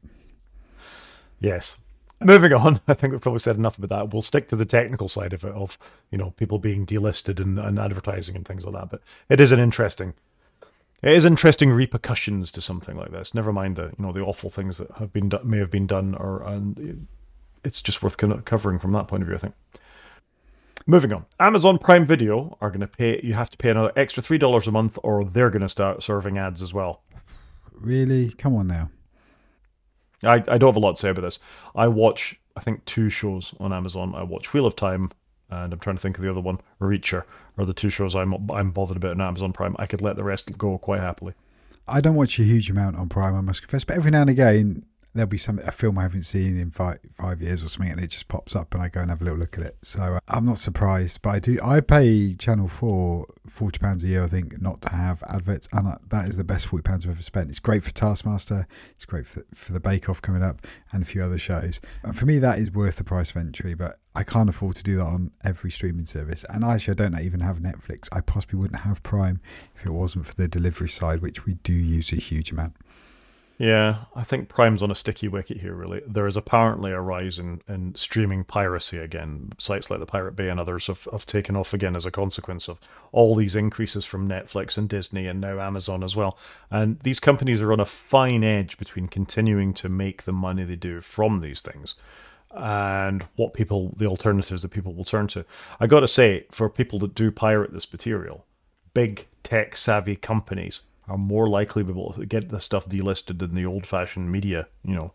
[1.39, 1.77] Yes.
[2.21, 4.13] Moving on, I think we've probably said enough about that.
[4.13, 5.77] We'll stick to the technical side of it, of
[6.11, 8.89] you know people being delisted and, and advertising and things like that.
[8.89, 10.13] But it is an interesting,
[11.01, 13.33] it is interesting repercussions to something like this.
[13.33, 16.13] Never mind the you know the awful things that have been may have been done,
[16.13, 17.07] or and
[17.63, 19.35] it's just worth covering from that point of view.
[19.35, 19.55] I think.
[20.87, 23.19] Moving on, Amazon Prime Video are going to pay.
[23.23, 26.01] You have to pay another extra three dollars a month, or they're going to start
[26.01, 27.03] serving ads as well.
[27.73, 28.31] Really?
[28.31, 28.89] Come on now.
[30.23, 31.39] I, I don't have a lot to say about this.
[31.75, 34.13] I watch, I think, two shows on Amazon.
[34.15, 35.11] I watch Wheel of Time,
[35.49, 37.23] and I'm trying to think of the other one, Reacher,
[37.57, 39.75] are the two shows I'm I'm bothered about on Amazon Prime.
[39.79, 41.33] I could let the rest go quite happily.
[41.87, 44.29] I don't watch a huge amount on Prime, I must confess, but every now and
[44.29, 47.91] again, there'll be some a film I haven't seen in five five years or something,
[47.91, 49.77] and it just pops up, and I go and have a little look at it.
[49.81, 51.59] So uh, I'm not surprised, but I do.
[51.63, 55.87] I pay Channel Four forty pounds a year, I think, not to have adverts, and
[55.87, 57.49] uh, that is the best forty pounds I've ever spent.
[57.49, 61.05] It's great for Taskmaster, it's great for for the Bake Off coming up, and a
[61.05, 61.81] few other shows.
[62.03, 63.99] And for me, that is worth the price of entry, but.
[64.15, 66.43] I can't afford to do that on every streaming service.
[66.49, 68.09] And actually, I don't even have Netflix.
[68.11, 69.39] I possibly wouldn't have Prime
[69.75, 72.75] if it wasn't for the delivery side, which we do use a huge amount.
[73.59, 76.01] Yeah, I think Prime's on a sticky wicket here, really.
[76.07, 79.51] There is apparently a rise in, in streaming piracy again.
[79.57, 82.69] Sites like the Pirate Bay and others have, have taken off again as a consequence
[82.69, 82.79] of
[83.11, 86.37] all these increases from Netflix and Disney and now Amazon as well.
[86.71, 90.77] And these companies are on a fine edge between continuing to make the money they
[90.77, 91.95] do from these things
[92.51, 95.43] and what people, the alternatives that people will turn to.
[95.81, 98.45] I got to say, for people that do pirate this material,
[98.93, 103.85] big tech savvy companies are more likely to get the stuff delisted than the old
[103.85, 105.13] fashioned media, you know,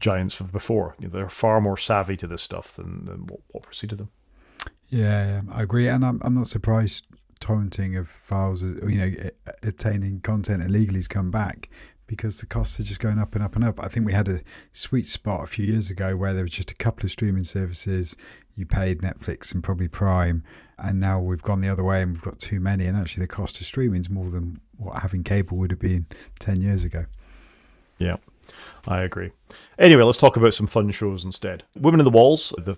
[0.00, 0.94] giants of before.
[0.98, 4.10] They're far more savvy to this stuff than, than what, what preceded them.
[4.88, 7.06] Yeah, I agree, and I'm I'm not surprised
[7.40, 9.10] torrenting of files, you know,
[9.62, 11.68] obtaining content illegally has come back
[12.06, 13.82] because the costs are just going up and up and up.
[13.82, 14.40] I think we had a
[14.72, 18.16] sweet spot a few years ago where there was just a couple of streaming services.
[18.54, 20.40] You paid Netflix and probably Prime,
[20.78, 22.86] and now we've gone the other way and we've got too many.
[22.86, 26.06] And actually, the cost of streaming is more than what having cable would have been
[26.38, 27.04] 10 years ago.
[27.98, 28.16] Yeah,
[28.86, 29.32] I agree.
[29.78, 31.64] Anyway, let's talk about some fun shows instead.
[31.78, 32.76] Women in the Walls, the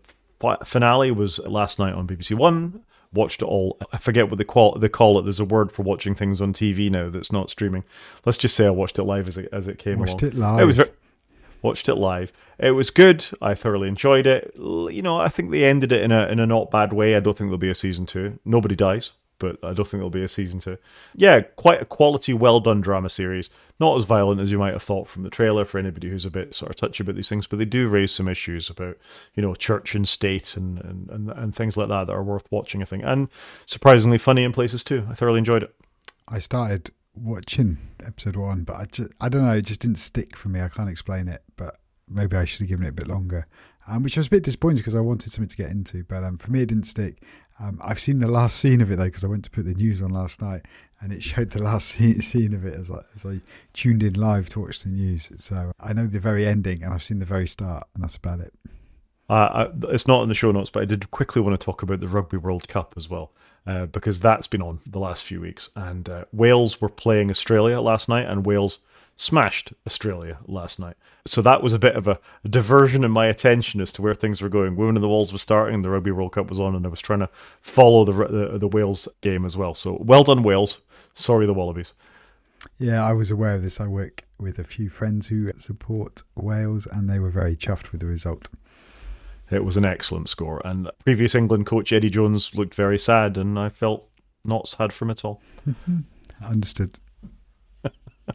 [0.64, 2.82] finale was last night on BBC One.
[3.12, 3.78] Watched it all.
[3.92, 5.22] I forget what they call, they call it.
[5.22, 7.84] There's a word for watching things on TV now that's not streaming.
[8.24, 10.32] Let's just say I watched it live as it, as it came watched along.
[10.32, 10.60] it live.
[10.60, 10.96] It was,
[11.62, 12.32] watched it live.
[12.58, 13.24] It was good.
[13.40, 14.52] I thoroughly enjoyed it.
[14.56, 17.16] You know, I think they ended it in a in a not bad way.
[17.16, 18.38] I don't think there'll be a season two.
[18.44, 20.78] Nobody dies but I don't think there'll be a season two.
[21.14, 23.50] Yeah, quite a quality, well done drama series.
[23.80, 26.30] Not as violent as you might have thought from the trailer for anybody who's a
[26.30, 28.98] bit sort of touchy about these things, but they do raise some issues about,
[29.34, 32.50] you know, church and state and, and, and, and things like that that are worth
[32.50, 33.04] watching, I think.
[33.04, 33.28] And
[33.66, 35.06] surprisingly funny in places too.
[35.08, 35.74] I thoroughly enjoyed it.
[36.26, 40.36] I started watching episode one, but I just, I don't know, it just didn't stick
[40.36, 40.60] for me.
[40.60, 41.78] I can't explain it, but
[42.08, 43.46] maybe I should have given it a bit longer.
[43.86, 46.22] Um, which I was a bit disappointed because I wanted something to get into, but
[46.22, 47.22] um, for me it didn't stick.
[47.60, 49.74] Um, I've seen the last scene of it though because I went to put the
[49.74, 50.62] news on last night,
[51.00, 53.40] and it showed the last scene of it as I, as I
[53.72, 55.30] tuned in live to watch the news.
[55.36, 58.40] So I know the very ending, and I've seen the very start, and that's about
[58.40, 58.54] it.
[59.30, 61.82] Uh, I, it's not in the show notes, but I did quickly want to talk
[61.82, 63.32] about the Rugby World Cup as well,
[63.66, 65.68] uh, because that's been on the last few weeks.
[65.76, 68.78] And uh, Wales were playing Australia last night, and Wales
[69.18, 70.96] smashed Australia last night.
[71.26, 74.40] So that was a bit of a, diversion in my attention as to where things
[74.40, 74.76] were going.
[74.76, 77.00] Women in the Walls was starting, the Rugby World Cup was on, and I was
[77.00, 77.28] trying to
[77.60, 79.74] follow the, the, the Wales game as well.
[79.74, 80.78] So well done, Wales.
[81.14, 81.92] Sorry, the Wallabies.
[82.78, 83.80] Yeah, I was aware of this.
[83.80, 88.00] I work with a few friends who support Wales, and they were very chuffed with
[88.00, 88.48] the result.
[89.50, 93.58] It was an excellent score, and previous England coach Eddie Jones looked very sad, and
[93.58, 94.08] I felt
[94.44, 95.40] not sad from it all.
[96.44, 96.98] Understood.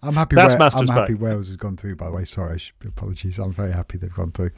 [0.01, 0.35] I'm happy.
[0.35, 1.21] That's Wa- I'm happy back.
[1.21, 1.95] Wales has gone through.
[1.95, 3.37] By the way, sorry, apologies.
[3.39, 4.51] I'm very happy they've gone through.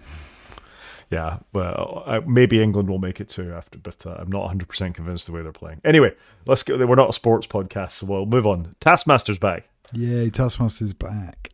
[1.12, 4.96] Yeah, well, maybe England will make it too after, but uh, I'm not 100 percent
[4.96, 5.82] convinced the way they're playing.
[5.86, 6.14] Anyway,
[6.48, 6.84] let's go.
[6.84, 8.76] We're not a sports podcast, so we'll move on.
[8.82, 9.70] Taskmaster's back.
[9.94, 11.52] Yeah, Taskmaster's back.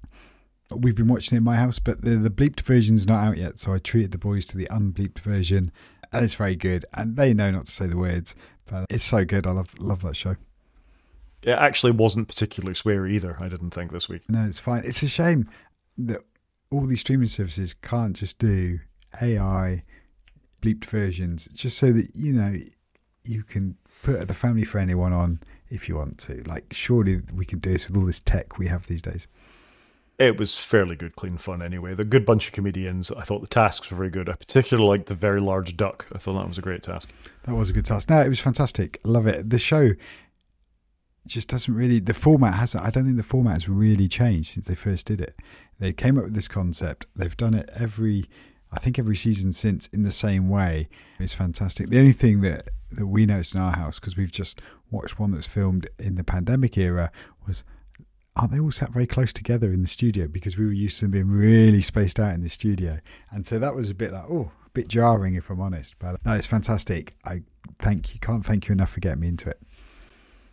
[0.73, 3.59] We've been watching it in my house, but the, the bleeped version's not out yet,
[3.59, 5.69] so I treated the boys to the unbleeped version,
[6.13, 6.85] and it's very good.
[6.93, 8.35] And they know not to say the words,
[8.67, 9.45] but it's so good.
[9.45, 10.37] I love love that show.
[11.43, 14.29] It actually wasn't particularly sweary either, I didn't think, this week.
[14.29, 14.83] No, it's fine.
[14.85, 15.49] It's a shame
[15.97, 16.21] that
[16.69, 18.79] all these streaming services can't just do
[19.21, 19.83] AI
[20.61, 22.53] bleeped versions just so that, you know,
[23.23, 25.39] you can put the family friendly one on
[25.69, 26.43] if you want to.
[26.43, 29.27] Like, surely we can do this with all this tech we have these days.
[30.19, 31.95] It was fairly good, clean fun anyway.
[31.95, 33.11] The good bunch of comedians.
[33.11, 34.29] I thought the tasks were very good.
[34.29, 36.05] I particularly liked the very large duck.
[36.13, 37.09] I thought that was a great task.
[37.45, 38.09] That was a good task.
[38.09, 38.99] No, it was fantastic.
[39.03, 39.49] Love it.
[39.49, 39.91] The show
[41.27, 44.67] just doesn't really the format hasn't i don't think the format has really changed since
[44.67, 45.35] they first did it.
[45.79, 47.07] They came up with this concept.
[47.15, 48.25] They've done it every
[48.71, 50.89] i think every season since in the same way.
[51.19, 51.89] It's fantastic.
[51.89, 55.31] The only thing that that we noticed in our house because we've just watched one
[55.31, 57.11] that was filmed in the pandemic era
[57.47, 57.63] was
[58.35, 60.27] aren't they all sat very close together in the studio?
[60.27, 62.99] Because we were used to them being really spaced out in the studio.
[63.29, 65.99] And so that was a bit like oh a bit jarring if i'm honest.
[65.99, 67.13] But no it's fantastic.
[67.25, 67.43] I
[67.79, 69.59] thank you can't thank you enough for getting me into it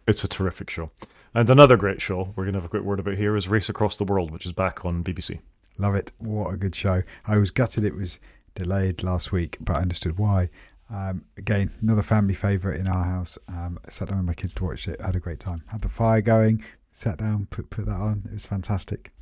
[0.09, 0.91] it's a terrific show.
[1.35, 3.69] And another great show we're going to have a quick word about here is Race
[3.69, 5.41] Across the World, which is back on BBC.
[5.79, 6.11] Love it.
[6.19, 7.03] What a good show.
[7.27, 8.19] I was gutted it was
[8.55, 10.49] delayed last week, but I understood why.
[10.91, 13.37] Um, again, another family favourite in our house.
[13.49, 15.01] Um, I sat down with my kids to watch it.
[15.01, 15.63] Had a great time.
[15.67, 16.65] Had the fire going.
[16.91, 18.23] Sat down, put put that on.
[18.25, 19.13] It was fantastic.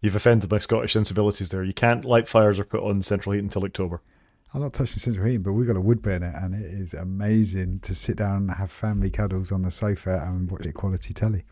[0.00, 1.64] You've offended my Scottish sensibilities there.
[1.64, 4.00] You can't light fires or put on central heat until October.
[4.52, 7.80] I'm not touching central heating, but we've got a wood burner, and it is amazing
[7.80, 11.44] to sit down and have family cuddles on the sofa and watch it quality telly.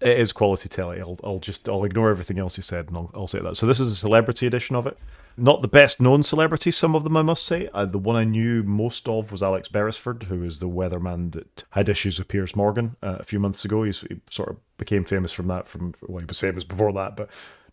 [0.00, 1.00] It is quality telly.
[1.00, 3.56] I'll, I'll just I'll ignore everything else you said, and I'll, I'll say that.
[3.56, 4.96] So this is a celebrity edition of it.
[5.36, 7.68] Not the best known celebrity, some of them I must say.
[7.74, 11.64] Uh, the one I knew most of was Alex Beresford, who is the weatherman that
[11.70, 13.82] had issues with Piers Morgan uh, a few months ago.
[13.84, 15.68] He's, he sort of became famous from that.
[15.68, 17.28] From well, he was famous before that, but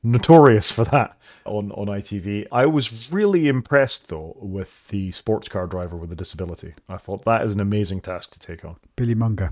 [0.05, 2.47] notorious for that on, on ITV.
[2.51, 6.73] I was really impressed though with the sports car driver with a disability.
[6.87, 8.77] I thought that is an amazing task to take on.
[8.95, 9.51] Billy Monger.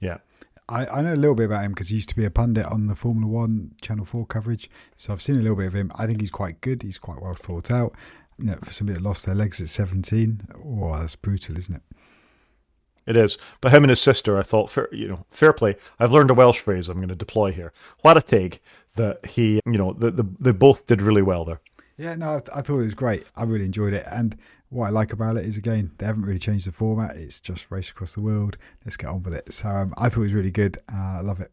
[0.00, 0.18] Yeah.
[0.68, 2.66] I, I know a little bit about him because he used to be a pundit
[2.66, 4.70] on the Formula One Channel 4 coverage.
[4.96, 5.90] So I've seen a little bit of him.
[5.96, 6.82] I think he's quite good.
[6.82, 7.94] He's quite well thought out.
[8.38, 11.82] You know, for somebody that lost their legs at 17, oh, that's brutal, isn't it?
[13.06, 13.36] It is.
[13.60, 15.76] But him and his sister, I thought, fair, you know, fair play.
[15.98, 17.72] I've learned a Welsh phrase I'm going to deploy here.
[18.02, 18.62] What a take
[18.96, 21.60] that he, you know, the, the, they both did really well there.
[21.96, 23.26] Yeah, no, I, th- I thought it was great.
[23.36, 24.04] I really enjoyed it.
[24.10, 24.36] And
[24.70, 27.16] what I like about it is, again, they haven't really changed the format.
[27.16, 28.56] It's just race across the world.
[28.84, 29.52] Let's get on with it.
[29.52, 30.78] So um, I thought it was really good.
[30.92, 31.50] Uh, I love it.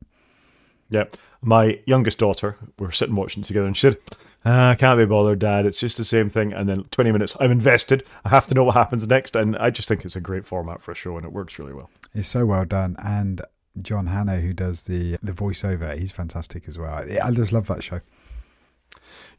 [0.89, 1.05] Yeah.
[1.41, 3.97] My youngest daughter, we were sitting watching it together, and she said,
[4.45, 5.65] ah, I can't be bothered, Dad.
[5.65, 6.53] It's just the same thing.
[6.53, 8.05] And then 20 minutes, I'm invested.
[8.25, 9.35] I have to know what happens next.
[9.35, 11.73] And I just think it's a great format for a show, and it works really
[11.73, 11.89] well.
[12.13, 12.95] It's so well done.
[13.03, 13.41] And
[13.83, 17.05] John Hannah, who does the the voiceover, he's fantastic as well.
[17.23, 18.01] I just love that show.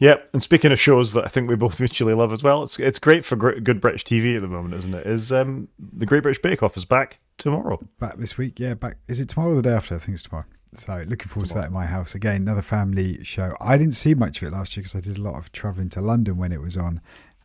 [0.00, 2.78] Yeah, and speaking of shows that I think we both mutually love as well, it's
[2.78, 5.06] it's great for great, good British TV at the moment, isn't it?
[5.06, 7.78] Is um, the Great British Bake Off is back tomorrow?
[7.98, 8.74] Back this week, yeah.
[8.74, 9.94] Back is it tomorrow or the day after?
[9.94, 10.46] I think it's tomorrow.
[10.72, 11.48] So looking forward tomorrow.
[11.48, 12.42] to that in my house again.
[12.42, 13.54] Another family show.
[13.60, 15.90] I didn't see much of it last year because I did a lot of travelling
[15.90, 17.02] to London when it was on.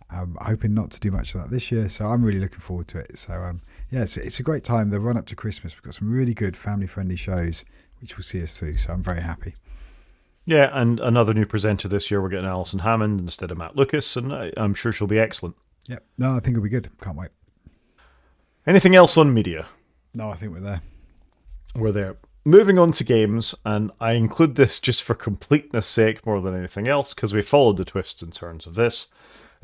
[0.09, 2.87] I'm hoping not to do much of that this year, so I'm really looking forward
[2.89, 3.17] to it.
[3.17, 4.89] So um, yeah, it's, it's a great time.
[4.89, 7.65] The run up to Christmas, we've got some really good family friendly shows
[8.01, 8.77] which will see us through.
[8.77, 9.55] So I'm very happy.
[10.45, 12.21] Yeah, and another new presenter this year.
[12.21, 15.55] We're getting Alison Hammond instead of Matt Lucas, and I, am sure she'll be excellent.
[15.87, 16.89] Yeah, no, I think it'll be good.
[17.01, 17.29] Can't wait.
[18.67, 19.65] Anything else on media?
[20.13, 20.81] No, I think we're there.
[21.75, 22.17] We're there.
[22.45, 26.87] Moving on to games, and I include this just for completeness sake more than anything
[26.87, 29.07] else, because we followed the twists and turns of this,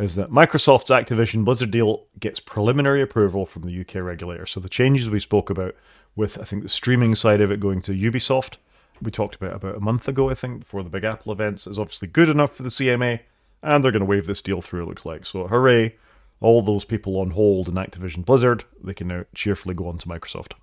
[0.02, 4.46] is that Microsoft's Activision Blizzard deal gets preliminary approval from the UK regulator.
[4.46, 5.76] So the changes we spoke about
[6.16, 8.58] with, I think, the streaming side of it going to Ubisoft–
[9.02, 11.80] we talked about about a month ago, I think, before the Big Apple events, is
[11.80, 13.20] obviously good enough for the CMA,
[13.64, 15.26] and they're going to wave this deal through, it looks like.
[15.26, 15.96] So, hooray!
[16.40, 20.08] All those people on hold in Activision Blizzard, they can now cheerfully go on to
[20.08, 20.54] Microsoft.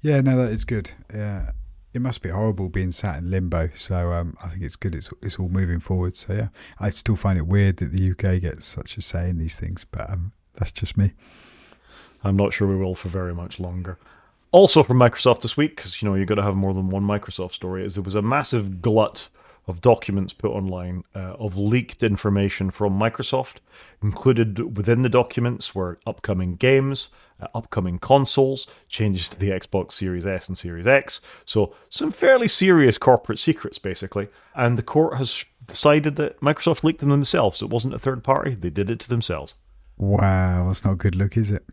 [0.00, 0.90] Yeah, no, that is good.
[1.12, 1.50] Yeah,
[1.94, 3.70] it must be horrible being sat in limbo.
[3.74, 4.94] So um, I think it's good.
[4.94, 6.16] It's it's all moving forward.
[6.16, 9.38] So yeah, I still find it weird that the UK gets such a say in
[9.38, 11.12] these things, but um, that's just me.
[12.24, 13.98] I'm not sure we will for very much longer.
[14.50, 17.04] Also from Microsoft this week, because you know you've got to have more than one
[17.04, 19.28] Microsoft story, is there was a massive glut
[19.68, 23.56] of documents put online uh, of leaked information from Microsoft.
[24.02, 27.10] Included within the documents were upcoming games,
[27.40, 31.20] uh, upcoming consoles, changes to the Xbox Series S and Series X.
[31.44, 34.28] So, some fairly serious corporate secrets, basically.
[34.54, 37.62] And the court has decided that Microsoft leaked them themselves.
[37.62, 39.54] It wasn't a third party, they did it to themselves.
[39.98, 41.64] Wow, that's not a good look, is it?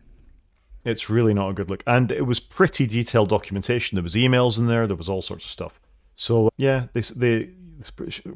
[0.84, 1.82] It's really not a good look.
[1.86, 3.96] And it was pretty detailed documentation.
[3.96, 4.86] There was emails in there.
[4.86, 5.80] There was all sorts of stuff.
[6.16, 7.50] So yeah, they they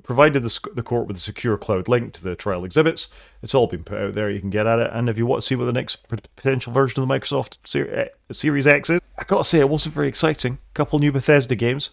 [0.02, 3.08] provided the, the court with a secure cloud link to the trial exhibits.
[3.42, 4.30] It's all been put out there.
[4.30, 4.90] You can get at it.
[4.92, 8.08] And if you want to see what the next potential version of the Microsoft eh,
[8.30, 10.54] Series X is, I gotta say it wasn't very exciting.
[10.54, 11.90] A couple new Bethesda games.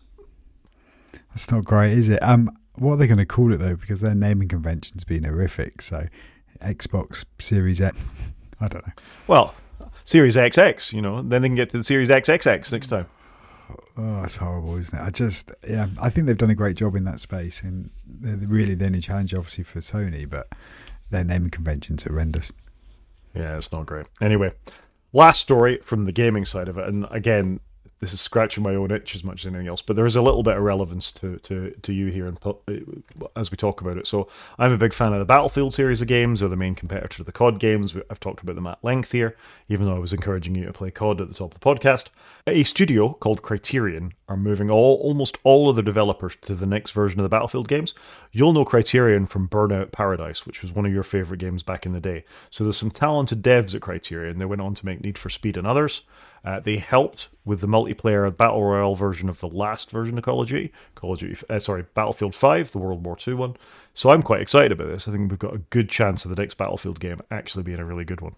[1.30, 2.22] That's not great, is it?
[2.22, 3.76] Um, what are they going to call it though?
[3.76, 5.82] Because their naming convention's been horrific.
[5.82, 6.08] So,
[6.62, 8.04] Xbox Series X.
[8.60, 8.94] I don't know.
[9.28, 9.54] Well,
[10.04, 13.08] Series XX, you know, then they can get to the Series XXX next time.
[13.98, 15.04] Oh, it's horrible, isn't it?
[15.04, 18.38] I just, yeah, I think they've done a great job in that space, and they're
[18.48, 20.48] really the only challenge, obviously, for Sony, but
[21.10, 22.52] their naming convention's horrendous.
[23.34, 24.08] Yeah, it's not great.
[24.22, 24.52] Anyway,
[25.14, 27.60] last story from the gaming side of it, and again,
[28.00, 30.22] this is scratching my own itch as much as anything else, but there is a
[30.22, 33.98] little bit of relevance to, to, to you here and uh, as we talk about
[33.98, 34.06] it.
[34.06, 34.30] So
[34.60, 36.40] I'm a big fan of the Battlefield series of games.
[36.40, 37.96] They're the main competitor to the COD games.
[38.10, 39.36] I've talked about them at length here,
[39.68, 42.10] even though I was encouraging you to play COD at the top of the podcast.
[42.46, 46.92] A studio called Criterion are moving all almost all of their developers to the next
[46.92, 47.94] version of the Battlefield games.
[48.32, 51.94] You'll know Criterion from Burnout Paradise, which was one of your favorite games back in
[51.94, 52.26] the day.
[52.52, 54.38] So there's some talented devs at Criterion.
[54.38, 56.04] They went on to make Need for Speed and others.
[56.48, 60.42] Uh, they helped with the multiplayer battle royale version of the last version of Call
[60.42, 63.58] of Duty, Call of Duty, uh, sorry, Battlefield 5, the World War II one.
[63.94, 65.10] So I'm quite excited about this.
[65.10, 67.86] I think we've got a good chance of the next Battlefield game actually being a
[67.86, 68.34] really good one.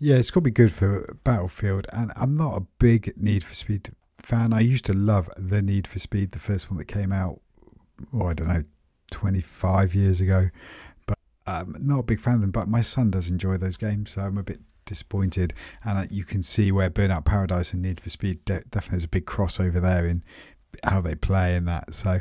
[0.00, 3.54] Yeah, it's going to be good for Battlefield, and I'm not a big Need for
[3.54, 4.52] Speed fan.
[4.52, 7.42] I used to love the Need for Speed, the first one that came out
[8.12, 8.62] oh, I don't know,
[9.12, 10.48] 25 years ago.
[11.06, 12.50] But I'm not a big fan of them.
[12.50, 15.54] But my son does enjoy those games, so I'm a bit disappointed.
[15.84, 19.04] And uh, you can see where Burnout Paradise and Need for Speed de- definitely has
[19.04, 20.22] a big crossover there in
[20.84, 21.94] how they play and that.
[21.94, 22.20] So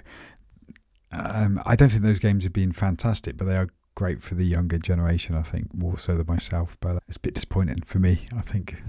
[1.12, 4.46] um, I don't think those games have been fantastic, but they are great for the
[4.46, 6.78] younger generation, I think, more so than myself.
[6.80, 8.82] But it's a bit disappointing for me, I think.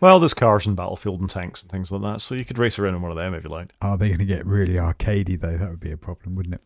[0.00, 2.78] Well, there's cars and battlefield and tanks and things like that, so you could race
[2.78, 3.72] around in one of them if you like.
[3.80, 5.56] Are they going to get really arcadey though?
[5.56, 6.60] That would be a problem, wouldn't it?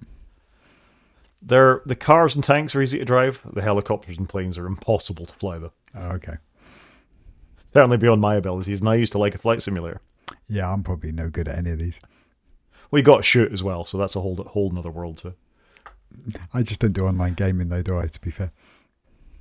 [1.42, 3.40] They're, the cars and tanks are easy to drive.
[3.52, 5.72] The helicopters and planes are impossible to fly, though.
[5.94, 6.34] Oh, okay.
[7.72, 10.00] Certainly beyond my abilities, and I used to like a flight simulator.
[10.48, 12.00] Yeah, I'm probably no good at any of these.
[12.90, 15.34] We got shoot as well, so that's a whole whole another world too.
[16.52, 18.06] I just don't do online gaming though, do I?
[18.06, 18.50] To be fair,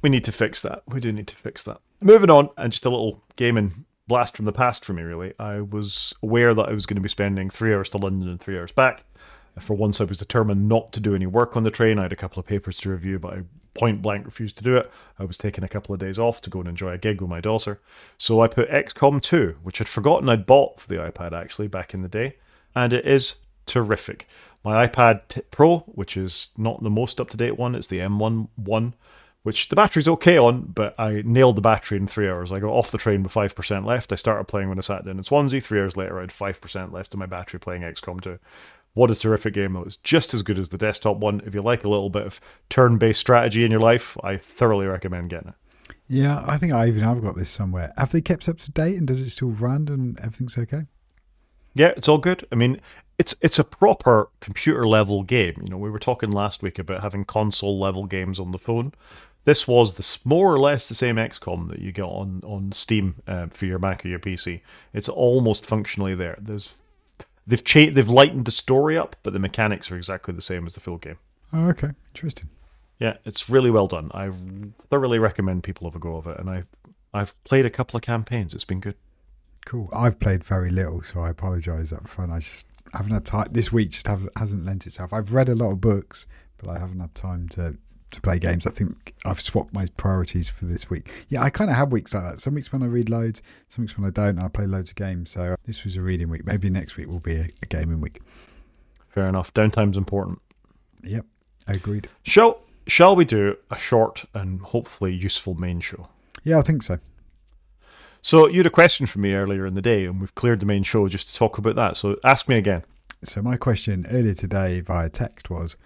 [0.04, 0.84] we need to fix that.
[0.88, 1.82] We do need to fix that.
[2.02, 5.02] Moving on, and just a little gaming blast from the past for me.
[5.02, 8.30] Really, I was aware that I was going to be spending three hours to London
[8.30, 9.04] and three hours back.
[9.60, 12.00] For once, I was determined not to do any work on the train.
[12.00, 13.44] I had a couple of papers to review, but I
[13.74, 14.92] point blank refused to do it.
[15.18, 17.30] I was taking a couple of days off to go and enjoy a gig with
[17.30, 17.80] my daughter.
[18.18, 21.94] So I put XCOM 2, which I'd forgotten I'd bought for the iPad actually back
[21.94, 22.38] in the day,
[22.76, 23.36] and it is
[23.66, 24.28] terrific.
[24.64, 28.50] My iPad Pro, which is not the most up to date one, it's the M1
[28.56, 28.96] one,
[29.44, 32.52] which the battery's okay on, but I nailed the battery in three hours.
[32.52, 34.12] I got off the train with 5% left.
[34.12, 35.62] I started playing when I sat down in Swansea.
[35.62, 38.38] Three hours later, I had 5% left of my battery playing XCOM 2.
[38.94, 39.84] What a terrific game, though.
[39.84, 41.42] It's just as good as the desktop one.
[41.46, 44.88] If you like a little bit of turn based strategy in your life, I thoroughly
[44.88, 45.56] recommend getting it.
[46.08, 47.94] Yeah, I think I even have got this somewhere.
[47.96, 50.82] Have they kept up to date and does it still run and everything's okay?
[51.76, 52.48] Yeah, it's all good.
[52.52, 52.82] I mean,
[53.20, 55.54] it's it's a proper computer level game.
[55.62, 58.94] You know, we were talking last week about having console level games on the phone.
[59.46, 63.16] This was the more or less the same XCOM that you get on on Steam
[63.28, 64.62] uh, for your Mac or your PC.
[64.94, 66.38] It's almost functionally there.
[66.42, 66.76] There's
[67.50, 70.76] they've changed, they've lightened the story up, but the mechanics are exactly the same as
[70.76, 71.18] the full game.
[71.52, 72.50] Oh, okay, interesting.
[73.00, 74.12] Yeah, it's really well done.
[74.14, 74.30] I
[74.90, 76.64] thoroughly recommend people have a go of it, and I
[77.14, 78.54] I've played a couple of campaigns.
[78.54, 78.96] It's been good.
[79.66, 79.90] Cool.
[79.94, 82.32] I've played very little, so I apologise up front.
[82.32, 83.48] I just haven't had time.
[83.52, 85.12] This week just have, hasn't lent itself.
[85.12, 86.28] I've read a lot of books,
[86.58, 87.78] but I haven't had time to
[88.12, 88.66] to play games.
[88.66, 91.12] I think I've swapped my priorities for this week.
[91.30, 92.40] Yeah, I kind of have weeks like that.
[92.40, 94.90] Some weeks when I read loads, some weeks when I don't, and I play loads
[94.90, 95.32] of games.
[95.32, 96.46] So uh, this was a reading week.
[96.46, 98.22] Maybe next week will be a, a gaming week.
[99.10, 99.54] Fair enough.
[99.54, 100.40] Downtime's important.
[101.04, 101.26] Yep,
[101.68, 102.10] agreed.
[102.24, 106.08] Shall Shall we do a short and hopefully useful main show?
[106.44, 106.98] Yeah, I think so.
[108.22, 110.66] So you had a question for me earlier in the day, and we've cleared the
[110.66, 111.96] main show just to talk about that.
[111.96, 112.84] So ask me again.
[113.24, 115.78] So my question earlier today via text was,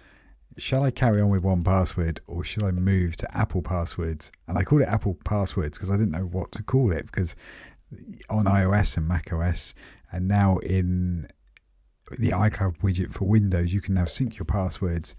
[0.56, 4.30] shall I carry on with one password or should I move to Apple passwords?
[4.46, 7.36] And I called it Apple passwords because I didn't know what to call it because
[8.28, 9.74] on iOS and Mac OS
[10.12, 11.28] and now in
[12.18, 15.16] the iCloud widget for Windows, you can now sync your passwords.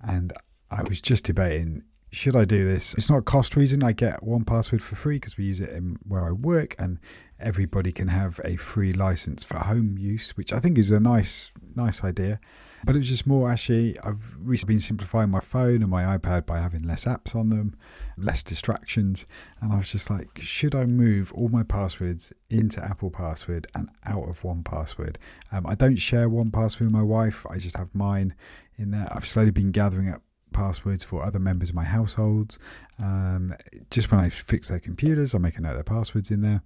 [0.00, 0.32] And
[0.70, 2.92] I was just debating should I do this?
[2.94, 3.82] It's not a cost reason.
[3.82, 6.98] I get one password for free because we use it in where I work, and
[7.40, 11.50] everybody can have a free license for home use, which I think is a nice,
[11.74, 12.38] nice idea.
[12.84, 13.98] But it was just more actually.
[14.00, 17.76] I've recently been simplifying my phone and my iPad by having less apps on them,
[18.16, 19.26] less distractions,
[19.60, 23.88] and I was just like, should I move all my passwords into Apple Password and
[24.04, 25.18] out of One Password?
[25.52, 27.46] Um, I don't share One Password with my wife.
[27.48, 28.34] I just have mine
[28.78, 29.08] in there.
[29.10, 30.22] I've slowly been gathering up
[30.52, 32.58] passwords for other members of my households.
[32.98, 33.54] Um,
[33.90, 36.62] just when I fix their computers, I make a note of their passwords in there.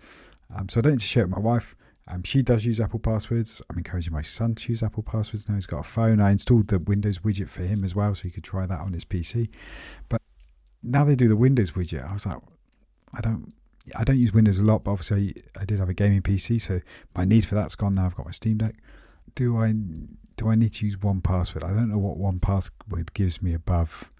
[0.55, 1.77] Um, so I don't need to share it with my wife.
[2.09, 3.61] Um, she does use Apple passwords.
[3.69, 5.57] I'm encouraging my son to use Apple passwords now.
[5.57, 6.21] He's got a phone.
[6.21, 8.93] I installed the Windows widget for him as well, so he could try that on
[8.93, 9.49] his PC.
[10.09, 10.23] But
[10.83, 12.09] now they do the Windows widget.
[12.09, 12.39] I was like,
[13.13, 13.53] I don't.
[13.95, 16.81] I don't use Windows a lot, but obviously I did have a gaming PC, so
[17.17, 18.07] my need for that's gone now.
[18.07, 18.75] I've got my Steam Deck.
[19.37, 19.75] Do I
[20.37, 21.63] do I need to use one password?
[21.63, 24.11] I don't know what one password gives me above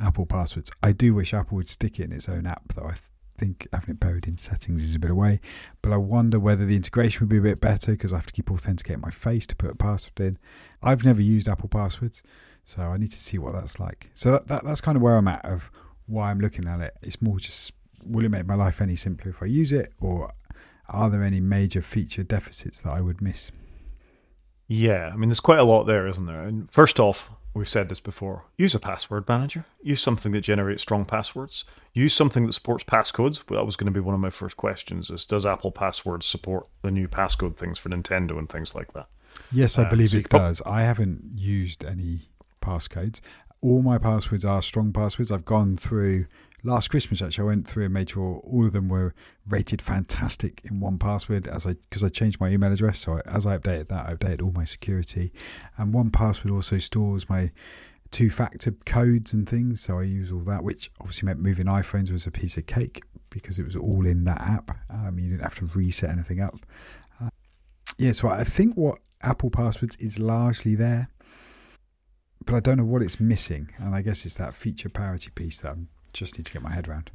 [0.00, 0.70] Apple passwords.
[0.82, 2.86] I do wish Apple would stick it in its own app, though.
[2.86, 2.94] I
[3.42, 5.40] think having it buried in settings is a bit away.
[5.82, 8.32] But I wonder whether the integration would be a bit better because I have to
[8.32, 10.38] keep authenticating my face to put a password in.
[10.82, 12.22] I've never used Apple passwords,
[12.64, 14.10] so I need to see what that's like.
[14.14, 15.70] So that, that that's kind of where I'm at of
[16.06, 16.94] why I'm looking at it.
[17.02, 17.72] It's more just
[18.04, 20.32] will it make my life any simpler if I use it, or
[20.88, 23.50] are there any major feature deficits that I would miss?
[24.68, 26.42] Yeah, I mean, there's quite a lot there, isn't there?
[26.44, 30.82] And first off, we've said this before use a password manager, use something that generates
[30.82, 33.42] strong passwords, use something that supports passcodes.
[33.46, 36.26] But that was going to be one of my first questions: is does Apple Passwords
[36.26, 39.06] support the new passcode things for Nintendo and things like that?
[39.50, 40.62] Yes, I believe uh, so it does.
[40.62, 42.28] I haven't used any
[42.60, 43.20] passcodes.
[43.60, 45.30] All my passwords are strong passwords.
[45.30, 46.26] I've gone through
[46.64, 47.22] last Christmas.
[47.22, 49.14] Actually, I went through and made sure all of them were
[49.48, 53.00] rated fantastic in one password as I because I changed my email address.
[53.00, 55.32] So I, as I updated that, I updated all my security,
[55.76, 57.50] and one password also stores my
[58.10, 59.80] two factor codes and things.
[59.80, 63.02] So I use all that, which obviously meant moving iPhones was a piece of cake
[63.30, 64.70] because it was all in that app.
[64.90, 66.54] Um, you didn't have to reset anything up.
[67.20, 67.30] Uh,
[67.98, 71.08] yeah, so I think what Apple Passwords is largely there,
[72.44, 73.70] but I don't know what it's missing.
[73.78, 75.76] And I guess it's that feature parity piece that I
[76.12, 77.10] just need to get my head around.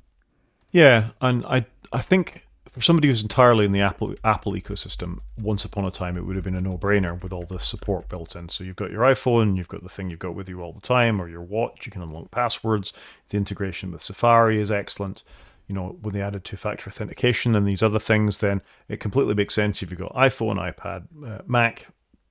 [0.71, 5.65] Yeah, and I I think for somebody who's entirely in the Apple Apple ecosystem, once
[5.65, 8.49] upon a time it would have been a no-brainer with all the support built in.
[8.49, 10.81] So you've got your iPhone, you've got the thing you've got with you all the
[10.81, 11.85] time, or your watch.
[11.85, 12.93] You can unlock passwords.
[13.29, 15.23] The integration with Safari is excellent.
[15.67, 19.53] You know, when they added two-factor authentication and these other things, then it completely makes
[19.53, 21.87] sense if you've got iPhone, iPad, uh, Mac,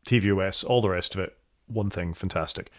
[0.06, 1.36] tvOS, all the rest of it.
[1.66, 2.70] One thing, fantastic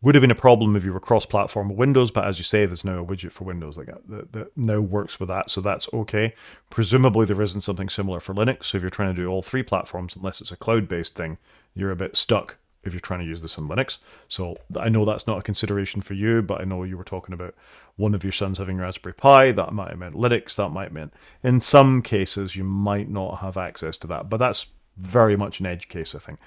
[0.00, 2.66] would have been a problem if you were cross-platform with Windows, but as you say,
[2.66, 5.60] there's now a widget for Windows like that, that, that now works with that, so
[5.60, 6.34] that's okay.
[6.70, 8.64] Presumably, there isn't something similar for Linux.
[8.64, 11.38] So if you're trying to do all three platforms, unless it's a cloud-based thing,
[11.74, 13.98] you're a bit stuck if you're trying to use this on Linux.
[14.28, 17.32] So I know that's not a consideration for you, but I know you were talking
[17.32, 17.54] about
[17.96, 19.50] one of your sons having Raspberry Pi.
[19.50, 20.54] That might have meant Linux.
[20.54, 24.36] That might have meant in some cases you might not have access to that, but
[24.36, 26.38] that's very much an edge case, I think.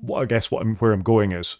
[0.00, 1.58] What I guess what I'm, where I'm going is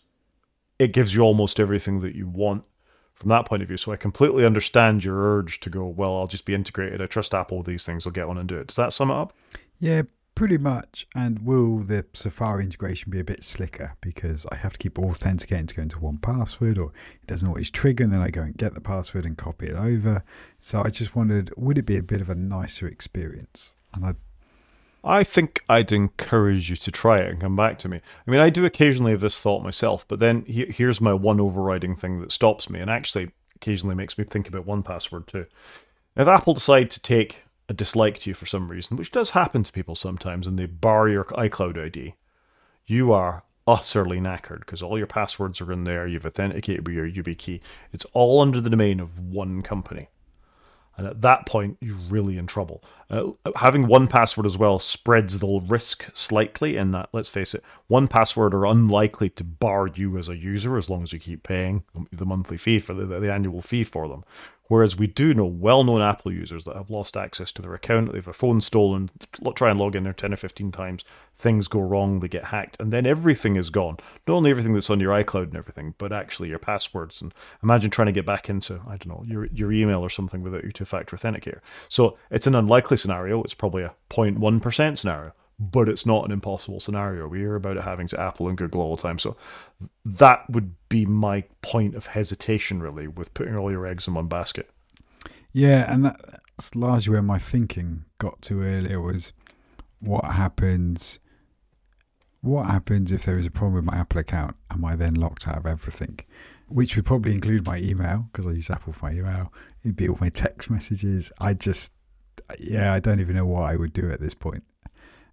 [0.82, 2.66] it gives you almost everything that you want
[3.14, 3.76] from that point of view.
[3.76, 7.00] So I completely understand your urge to go, well, I'll just be integrated.
[7.00, 8.66] I trust Apple, these things will get on and do it.
[8.66, 9.32] Does that sum it up?
[9.78, 10.02] Yeah,
[10.34, 11.06] pretty much.
[11.14, 15.68] And will the Safari integration be a bit slicker because I have to keep authenticating
[15.68, 16.88] to go into one password or
[17.22, 19.76] it doesn't always trigger and then I go and get the password and copy it
[19.76, 20.24] over.
[20.58, 23.76] So I just wondered, would it be a bit of a nicer experience?
[23.94, 24.14] And I
[25.04, 28.00] I think I'd encourage you to try it and come back to me.
[28.26, 31.40] I mean, I do occasionally have this thought myself, but then he- here's my one
[31.40, 35.46] overriding thing that stops me and actually occasionally makes me think about one password too.
[36.16, 39.64] If Apple decide to take a dislike to you for some reason, which does happen
[39.64, 42.14] to people sometimes, and they bar your iCloud ID,
[42.86, 47.08] you are utterly knackered because all your passwords are in there, you've authenticated with your
[47.08, 47.60] YubiKey.
[47.92, 50.08] It's all under the domain of one company.
[51.02, 52.80] And at that point, you're really in trouble.
[53.10, 57.64] Uh, having one password as well spreads the risk slightly in that, let's face it,
[57.88, 61.42] one password are unlikely to bar you as a user as long as you keep
[61.42, 61.82] paying
[62.12, 64.22] the monthly fee for the, the annual fee for them.
[64.72, 68.10] Whereas we do know well known Apple users that have lost access to their account,
[68.10, 69.10] they have a phone stolen,
[69.54, 71.04] try and log in there 10 or 15 times,
[71.36, 73.98] things go wrong, they get hacked, and then everything is gone.
[74.26, 77.20] Not only everything that's on your iCloud and everything, but actually your passwords.
[77.20, 80.40] And imagine trying to get back into, I don't know, your, your email or something
[80.40, 81.60] without your two factor authenticator.
[81.90, 86.80] So it's an unlikely scenario, it's probably a 0.1% scenario but it's not an impossible
[86.80, 87.28] scenario.
[87.28, 89.18] We hear about it having to Apple and Google all the time.
[89.18, 89.36] So
[90.04, 94.28] that would be my point of hesitation, really, with putting all your eggs in one
[94.28, 94.70] basket.
[95.52, 99.32] Yeah, and that's largely where my thinking got to earlier was
[100.00, 101.18] what happens
[102.42, 104.56] what happens if there is a problem with my Apple account?
[104.70, 106.18] Am I then locked out of everything?
[106.66, 109.52] Which would probably include my email because I use Apple for my email.
[109.82, 111.30] It'd be all my text messages.
[111.38, 111.92] I just,
[112.58, 114.64] yeah, I don't even know what I would do at this point.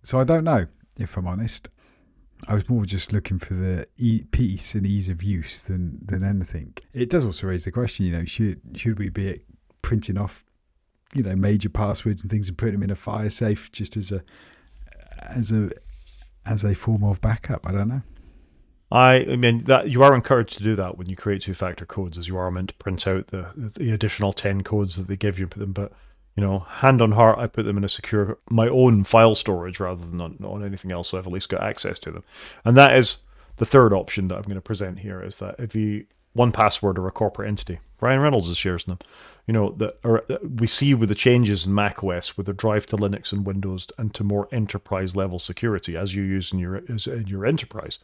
[0.02, 1.70] So I don't know, if I'm honest.
[2.48, 6.24] I was more just looking for the e- peace and ease of use than than
[6.24, 6.74] anything.
[6.94, 9.42] It does also raise the question, you know, should should we be
[9.82, 10.46] printing off,
[11.14, 14.12] you know, major passwords and things and putting them in a fire safe just as
[14.12, 14.22] a
[15.22, 15.70] as a
[16.46, 17.68] as a form of backup?
[17.68, 18.04] I don't know.
[18.92, 22.18] I, I mean that you are encouraged to do that when you create two-factor codes,
[22.18, 25.40] as you are meant to print out the the additional ten codes that they give
[25.40, 25.48] you.
[25.48, 25.92] But
[26.36, 29.80] you know, hand on heart, I put them in a secure, my own file storage
[29.80, 31.10] rather than on, on anything else.
[31.10, 32.24] So I've at least got access to them.
[32.64, 33.18] And that is
[33.58, 36.98] the third option that I'm going to present here is that if you one password
[36.98, 39.00] or a corporate entity, Ryan Reynolds is shares them.
[39.48, 42.98] You know that we see with the changes in Mac OS with the drive to
[42.98, 47.26] Linux and Windows and to more enterprise level security as you use in your in
[47.28, 48.00] your enterprise,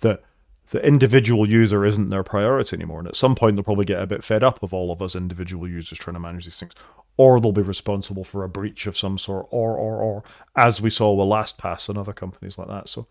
[0.00, 0.22] that
[0.70, 2.98] the individual user isn't their priority anymore.
[2.98, 5.16] And at some point, they'll probably get a bit fed up of all of us
[5.16, 6.74] individual users trying to manage these things
[7.18, 10.24] or they'll be responsible for a breach of some sort, or or or
[10.56, 12.88] as we saw with LastPass and other companies like that.
[12.88, 13.06] So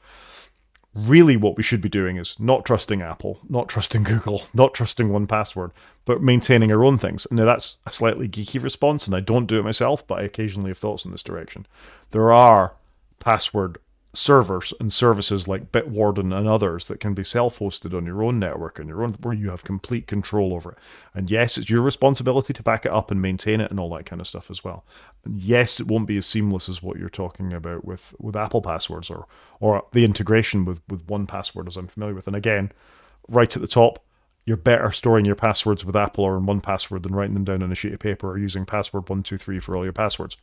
[0.95, 5.09] really what we should be doing is not trusting Apple, not trusting Google, not trusting
[5.09, 5.71] one password,
[6.05, 7.27] but maintaining our own things.
[7.29, 10.71] Now that's a slightly geeky response, and I don't do it myself, but I occasionally
[10.71, 11.67] have thoughts in this direction.
[12.11, 12.75] There are
[13.19, 13.77] password
[14.17, 18.79] servers and services like Bitwarden and others that can be self-hosted on your own network
[18.79, 20.77] and your own where you have complete control over it.
[21.13, 24.05] And yes, it's your responsibility to back it up and maintain it and all that
[24.05, 24.83] kind of stuff as well.
[25.23, 28.61] And yes, it won't be as seamless as what you're talking about with with Apple
[28.61, 29.27] passwords or
[29.59, 32.27] or the integration with with one password as I'm familiar with.
[32.27, 32.71] And again,
[33.29, 34.03] right at the top,
[34.45, 37.61] you're better storing your passwords with Apple or in one password than writing them down
[37.61, 40.37] on a sheet of paper or using password one two three for all your passwords.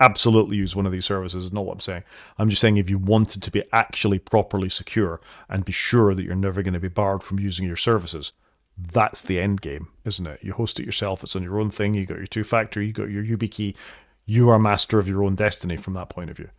[0.00, 2.04] Absolutely use one of these services is not what I'm saying.
[2.38, 6.24] I'm just saying if you wanted to be actually properly secure and be sure that
[6.24, 8.32] you're never going to be barred from using your services,
[8.92, 10.40] that's the end game, isn't it?
[10.42, 12.92] You host it yourself, it's on your own thing, you got your two factor, you
[12.92, 13.74] got your YubiKey,
[14.26, 16.50] you are master of your own destiny from that point of view.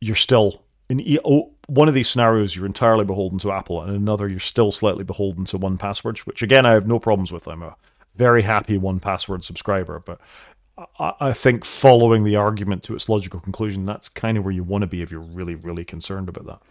[0.00, 4.28] You're still in oh, one of these scenarios you're entirely beholden to Apple, and another
[4.28, 7.46] you're still slightly beholden to one password, which again I have no problems with.
[7.46, 7.76] I'm a
[8.16, 10.20] very happy one password subscriber, but
[10.98, 14.82] I think following the argument to its logical conclusion, that's kind of where you want
[14.82, 16.62] to be if you're really, really concerned about that.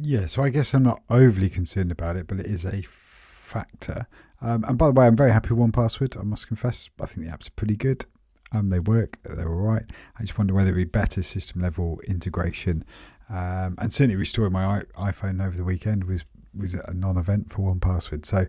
[0.00, 4.06] Yeah, so I guess I'm not overly concerned about it, but it is a factor.
[4.40, 6.16] Um, and by the way, I'm very happy with One Password.
[6.16, 8.06] I must confess, I think the apps are pretty good.
[8.52, 9.84] Um, they work, they're all right.
[10.16, 12.84] I just wonder whether it'd be better system level integration.
[13.28, 16.24] Um, and certainly restoring my iPhone over the weekend was
[16.56, 18.24] was a non-event for One Password.
[18.24, 18.46] So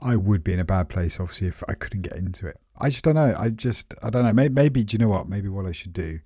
[0.00, 2.58] I would be in a bad place, obviously, if I couldn't get into it.
[2.78, 3.34] I just don't know.
[3.38, 4.32] I just, I don't know.
[4.32, 5.28] Maybe, maybe do you know what?
[5.28, 6.18] Maybe what I should do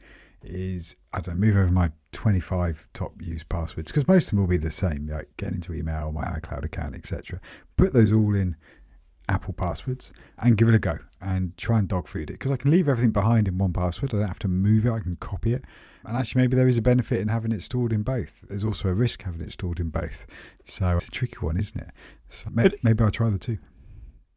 [0.43, 4.41] is, I don't know, move over my 25 top used passwords because most of them
[4.41, 7.41] will be the same, like getting into email, my iCloud account, etc.
[7.77, 8.57] Put those all in
[9.29, 12.57] Apple passwords and give it a go and try and dog food it because I
[12.57, 14.15] can leave everything behind in one password.
[14.15, 14.91] I don't have to move it.
[14.91, 15.65] I can copy it.
[16.05, 18.45] And actually, maybe there is a benefit in having it stored in both.
[18.49, 20.27] There's also a risk having it stored in both.
[20.65, 21.91] So it's a tricky one, isn't it?
[22.29, 23.59] So maybe, maybe I'll try the two.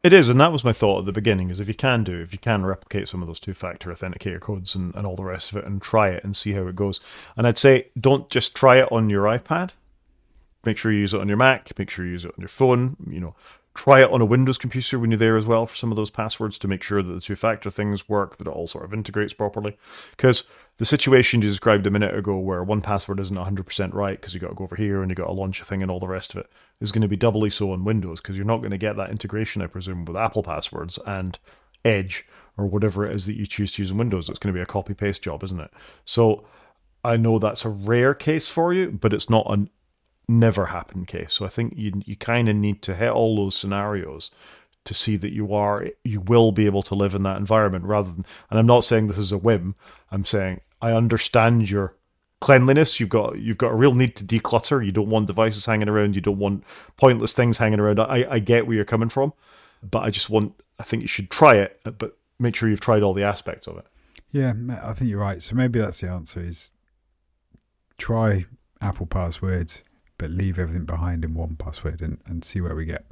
[0.04, 2.22] It is, and that was my thought at the beginning: is if you can do,
[2.22, 5.52] if you can replicate some of those two-factor authenticator codes and, and all the rest
[5.52, 7.00] of it, and try it and see how it goes.
[7.38, 9.72] And I'd say don't just try it on your iPad.
[10.66, 11.78] Make sure you use it on your Mac.
[11.78, 12.96] Make sure you use it on your phone.
[13.08, 13.36] You know,
[13.74, 16.10] try it on a Windows computer when you're there as well for some of those
[16.10, 19.34] passwords to make sure that the two-factor things work, that it all sort of integrates
[19.34, 19.78] properly.
[20.12, 24.34] Because the situation you described a minute ago where one password isn't 100% right because
[24.34, 26.00] you got to go over here and you got to launch a thing and all
[26.00, 26.50] the rest of it
[26.82, 29.10] is going to be doubly so on Windows because you're not going to get that
[29.10, 31.40] integration, I presume, with Apple passwords and
[31.86, 32.28] Edge
[32.58, 34.28] or whatever it is that you choose to use in Windows.
[34.28, 35.72] It's going to be a copy paste job, isn't it?
[36.06, 36.46] So
[37.04, 39.68] I know that's a rare case for you, but it's not a
[40.32, 41.34] never happen case.
[41.34, 44.32] So I think you you kind of need to hit all those scenarios
[44.86, 48.12] to see that you are you will be able to live in that environment rather
[48.12, 49.76] than and I'm not saying this is a whim.
[50.12, 51.96] I'm saying I understand your
[52.40, 53.00] cleanliness.
[53.00, 54.84] You've got you've got a real need to declutter.
[54.84, 56.16] You don't want devices hanging around.
[56.16, 56.64] You don't want
[56.98, 58.00] pointless things hanging around.
[58.00, 59.34] I, I get where you're coming from,
[59.84, 63.04] but I just want I think you should try it, but make sure you've tried
[63.04, 63.86] all the aspects of it.
[64.32, 65.42] Yeah, I think you're right.
[65.42, 66.72] So maybe that's the answer: is
[67.98, 68.46] try
[68.82, 69.84] Apple passwords,
[70.22, 73.06] but leave everything behind in one password and, and see where we get.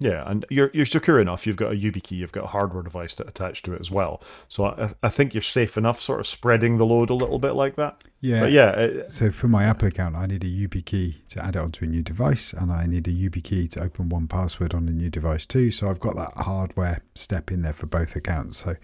[0.00, 1.46] Yeah, and you're you're secure enough.
[1.46, 4.22] You've got a YubiKey, you've got a hardware device to attach to it as well.
[4.48, 7.52] So I, I think you're safe enough, sort of spreading the load a little bit
[7.52, 8.02] like that.
[8.22, 8.70] Yeah, but yeah.
[8.70, 11.88] It, so for my Apple account, I need a YubiKey to add it onto a
[11.88, 15.46] new device, and I need a YubiKey to open one password on a new device
[15.46, 15.70] too.
[15.70, 18.56] So I've got that hardware step in there for both accounts.
[18.56, 18.74] So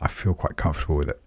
[0.00, 1.20] I feel quite comfortable with it.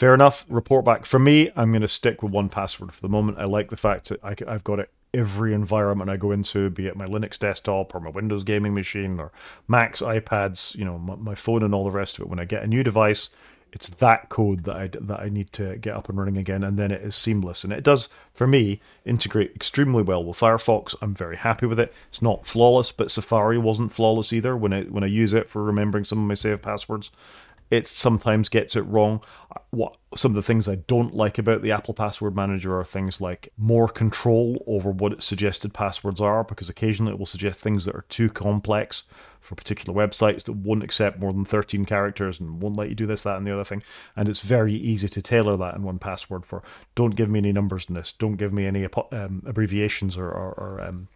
[0.00, 0.46] Fair enough.
[0.48, 1.04] Report back.
[1.04, 3.36] For me, I'm going to stick with one password for the moment.
[3.36, 6.86] I like the fact that I, I've got it every environment I go into, be
[6.86, 9.30] it my Linux desktop or my Windows gaming machine or
[9.68, 12.30] Macs, iPads, you know, my, my, phone and all the rest of it.
[12.30, 13.28] When I get a new device,
[13.74, 16.78] it's that code that I that I need to get up and running again, and
[16.78, 17.62] then it is seamless.
[17.62, 20.94] And it does, for me, integrate extremely well with Firefox.
[21.02, 21.92] I'm very happy with it.
[22.08, 25.62] It's not flawless, but Safari wasn't flawless either when I when I use it for
[25.62, 27.10] remembering some of my save passwords
[27.70, 29.22] it sometimes gets it wrong.
[29.70, 33.20] What some of the things I don't like about the Apple Password Manager are things
[33.20, 37.84] like more control over what its suggested passwords are, because occasionally it will suggest things
[37.84, 39.04] that are too complex
[39.40, 43.06] for particular websites that won't accept more than 13 characters and won't let you do
[43.06, 43.82] this, that, and the other thing.
[44.16, 46.62] And it's very easy to tailor that in one password for
[46.94, 50.52] don't give me any numbers in this, don't give me any um, abbreviations or, or,
[50.54, 51.08] or um,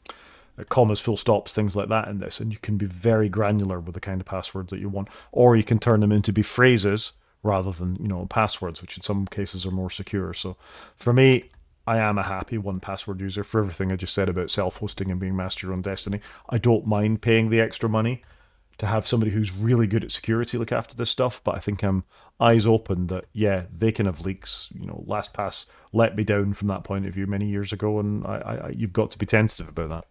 [0.59, 3.81] Uh, commas, full stops, things like that in this, and you can be very granular
[3.81, 6.43] with the kind of passwords that you want, or you can turn them into be
[6.43, 7.13] phrases
[7.43, 10.33] rather than you know passwords, which in some cases are more secure.
[10.33, 10.57] So
[10.97, 11.51] for me,
[11.87, 15.21] I am a happy one password user for everything I just said about self-hosting and
[15.21, 16.21] being master your own destiny.
[16.49, 18.23] I don't mind paying the extra money
[18.79, 21.83] to have somebody who's really good at security look after this stuff, but I think
[21.83, 22.05] I'm
[22.41, 24.71] eyes open that yeah, they can have leaks.
[24.79, 28.27] You know, LastPass let me down from that point of view many years ago, and
[28.27, 30.05] I, I, you've got to be tentative about that.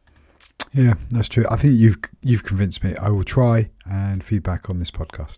[0.74, 1.46] Yeah, that's true.
[1.52, 2.96] I think you've you've convinced me.
[2.96, 5.38] I will try and feedback on this podcast.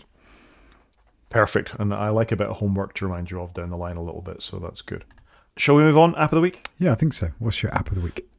[1.30, 3.98] Perfect, and I like a bit of homework to remind you of down the line
[3.98, 5.04] a little bit, so that's good.
[5.58, 6.16] Shall we move on?
[6.16, 6.62] App of the week?
[6.78, 7.30] Yeah, I think so.
[7.40, 8.30] What's your app of the week?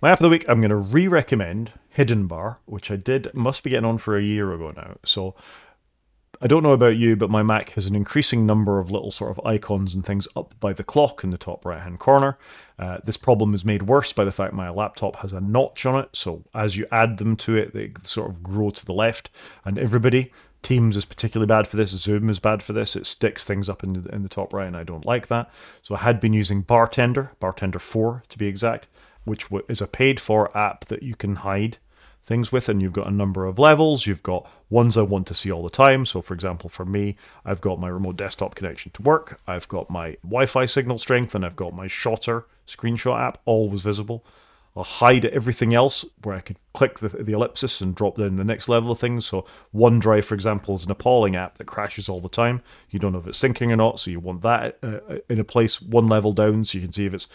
[0.00, 3.62] My app of the week, I'm going to re-recommend Hidden Bar, which I did must
[3.64, 4.98] be getting on for a year ago now.
[5.04, 5.34] So
[6.40, 9.30] I don't know about you, but my Mac has an increasing number of little sort
[9.30, 12.38] of icons and things up by the clock in the top right hand corner.
[12.78, 15.98] Uh, this problem is made worse by the fact my laptop has a notch on
[15.98, 19.30] it, so as you add them to it, they sort of grow to the left.
[19.64, 20.30] And everybody,
[20.66, 21.90] Teams is particularly bad for this.
[21.90, 22.96] Zoom is bad for this.
[22.96, 25.48] It sticks things up in the, in the top right, and I don't like that.
[25.80, 28.88] So I had been using Bartender, Bartender 4 to be exact,
[29.24, 31.78] which is a paid for app that you can hide
[32.26, 34.06] things with, and you've got a number of levels.
[34.06, 36.04] You've got ones I want to see all the time.
[36.04, 39.88] So, for example, for me, I've got my remote desktop connection to work, I've got
[39.88, 44.24] my Wi Fi signal strength, and I've got my Shottr screenshot app always visible.
[44.76, 48.44] I'll hide everything else where I could click the, the ellipsis and drop down the
[48.44, 49.24] next level of things.
[49.24, 52.60] So OneDrive, for example, is an appalling app that crashes all the time.
[52.90, 55.40] You don't know if it's syncing or not, so you want that uh, uh in
[55.40, 57.28] a place one level down so you can see if it's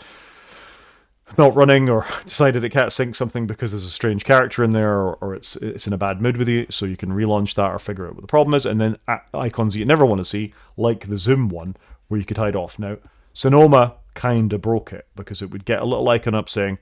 [1.38, 4.94] not running or decided it can't sync something because there's a strange character in there
[4.94, 7.72] or, or, it's it's in a bad mood with you so you can relaunch that
[7.72, 8.98] or figure out what the problem is and then
[9.34, 11.76] icons you never want to see like the zoom one
[12.08, 12.98] where you could hide off now
[13.34, 16.78] sonoma kind of broke it because it would get a little icon up saying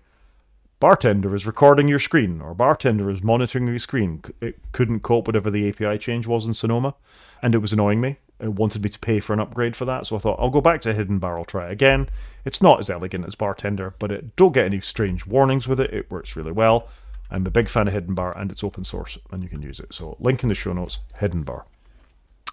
[0.79, 4.23] bartender is recording your screen or bartender is monitoring your screen.
[4.41, 6.95] It couldn't cope whatever the API change was in Sonoma,
[7.41, 8.17] and it was annoying me.
[8.39, 10.61] It wanted me to pay for an upgrade for that, so I thought I'll go
[10.61, 12.09] back to Hidden Bar, try it again.
[12.45, 15.93] It's not as elegant as Bartender, but it don't get any strange warnings with it.
[15.93, 16.87] It works really well.
[17.29, 19.79] I'm a big fan of Hidden Bar, and it's open source, and you can use
[19.79, 19.93] it.
[19.93, 21.65] So link in the show notes, Hidden Bar.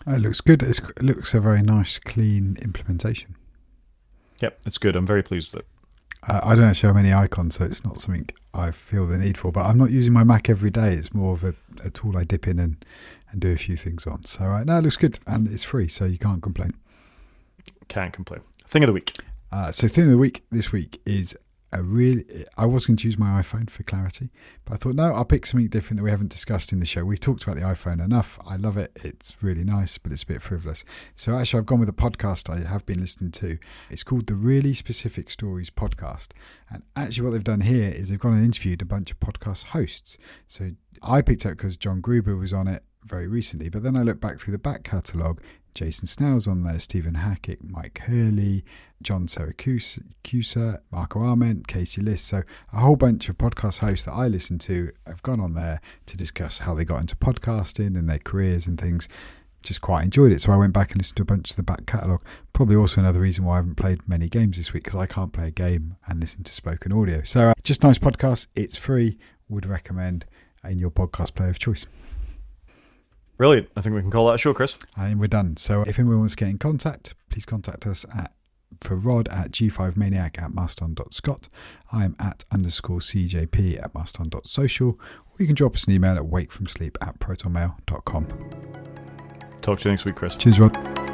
[0.06, 0.62] It looks good.
[0.62, 3.34] It's, it looks a very nice, clean implementation.
[4.40, 4.96] Yep, it's good.
[4.96, 5.68] I'm very pleased with it.
[6.28, 9.38] Uh, I don't actually have many icons, so it's not something I feel the need
[9.38, 9.52] for.
[9.52, 10.94] But I'm not using my Mac every day.
[10.94, 12.84] It's more of a, a tool I dip in and,
[13.30, 14.24] and do a few things on.
[14.24, 16.72] So right now it looks good and it's free, so you can't complain.
[17.88, 18.40] Can't complain.
[18.66, 19.16] Thing of the week.
[19.52, 21.36] Uh, so thing of the week this week is
[21.72, 22.24] a really
[22.56, 24.30] I was going to use my iPhone for clarity,
[24.64, 27.04] but I thought no, I'll pick something different that we haven't discussed in the show.
[27.04, 28.38] We've talked about the iPhone enough.
[28.46, 28.92] I love it.
[29.02, 30.84] It's really nice, but it's a bit frivolous.
[31.14, 33.58] So actually, I've gone with a podcast I have been listening to.
[33.90, 36.28] It's called the Really Specific Stories Podcast,
[36.70, 39.64] and actually, what they've done here is they've gone and interviewed a bunch of podcast
[39.64, 40.16] hosts.
[40.46, 40.70] So
[41.02, 44.20] I picked up because John Gruber was on it very recently, but then I looked
[44.20, 45.40] back through the back catalogue
[45.76, 48.64] Jason Snell's on there, Stephen Hackett, Mike Hurley,
[49.02, 52.22] John Siracusa, Marco Arment, Casey Liss.
[52.22, 52.42] So
[52.72, 56.16] a whole bunch of podcast hosts that I listen to have gone on there to
[56.16, 59.06] discuss how they got into podcasting and their careers and things.
[59.62, 60.40] Just quite enjoyed it.
[60.40, 62.24] So I went back and listened to a bunch of the back catalogue.
[62.54, 65.34] Probably also another reason why I haven't played many games this week because I can't
[65.34, 67.22] play a game and listen to spoken audio.
[67.24, 68.46] So uh, just nice podcast.
[68.56, 69.18] It's free.
[69.50, 70.24] Would recommend
[70.64, 71.84] in your podcast player of choice.
[73.36, 73.68] Brilliant.
[73.76, 74.76] I think we can call that a show, Chris.
[74.96, 75.56] And we're done.
[75.56, 78.32] So if anyone wants to get in contact, please contact us at
[78.80, 81.48] for Rod at G5Maniac at Mastodon.scot.
[81.92, 84.88] I'm at underscore CJP at Mastodon.social.
[84.88, 88.26] Or you can drop us an email at wakefromsleep at protonmail.com.
[89.62, 90.36] Talk to you next week, Chris.
[90.36, 91.05] Cheers, Rod.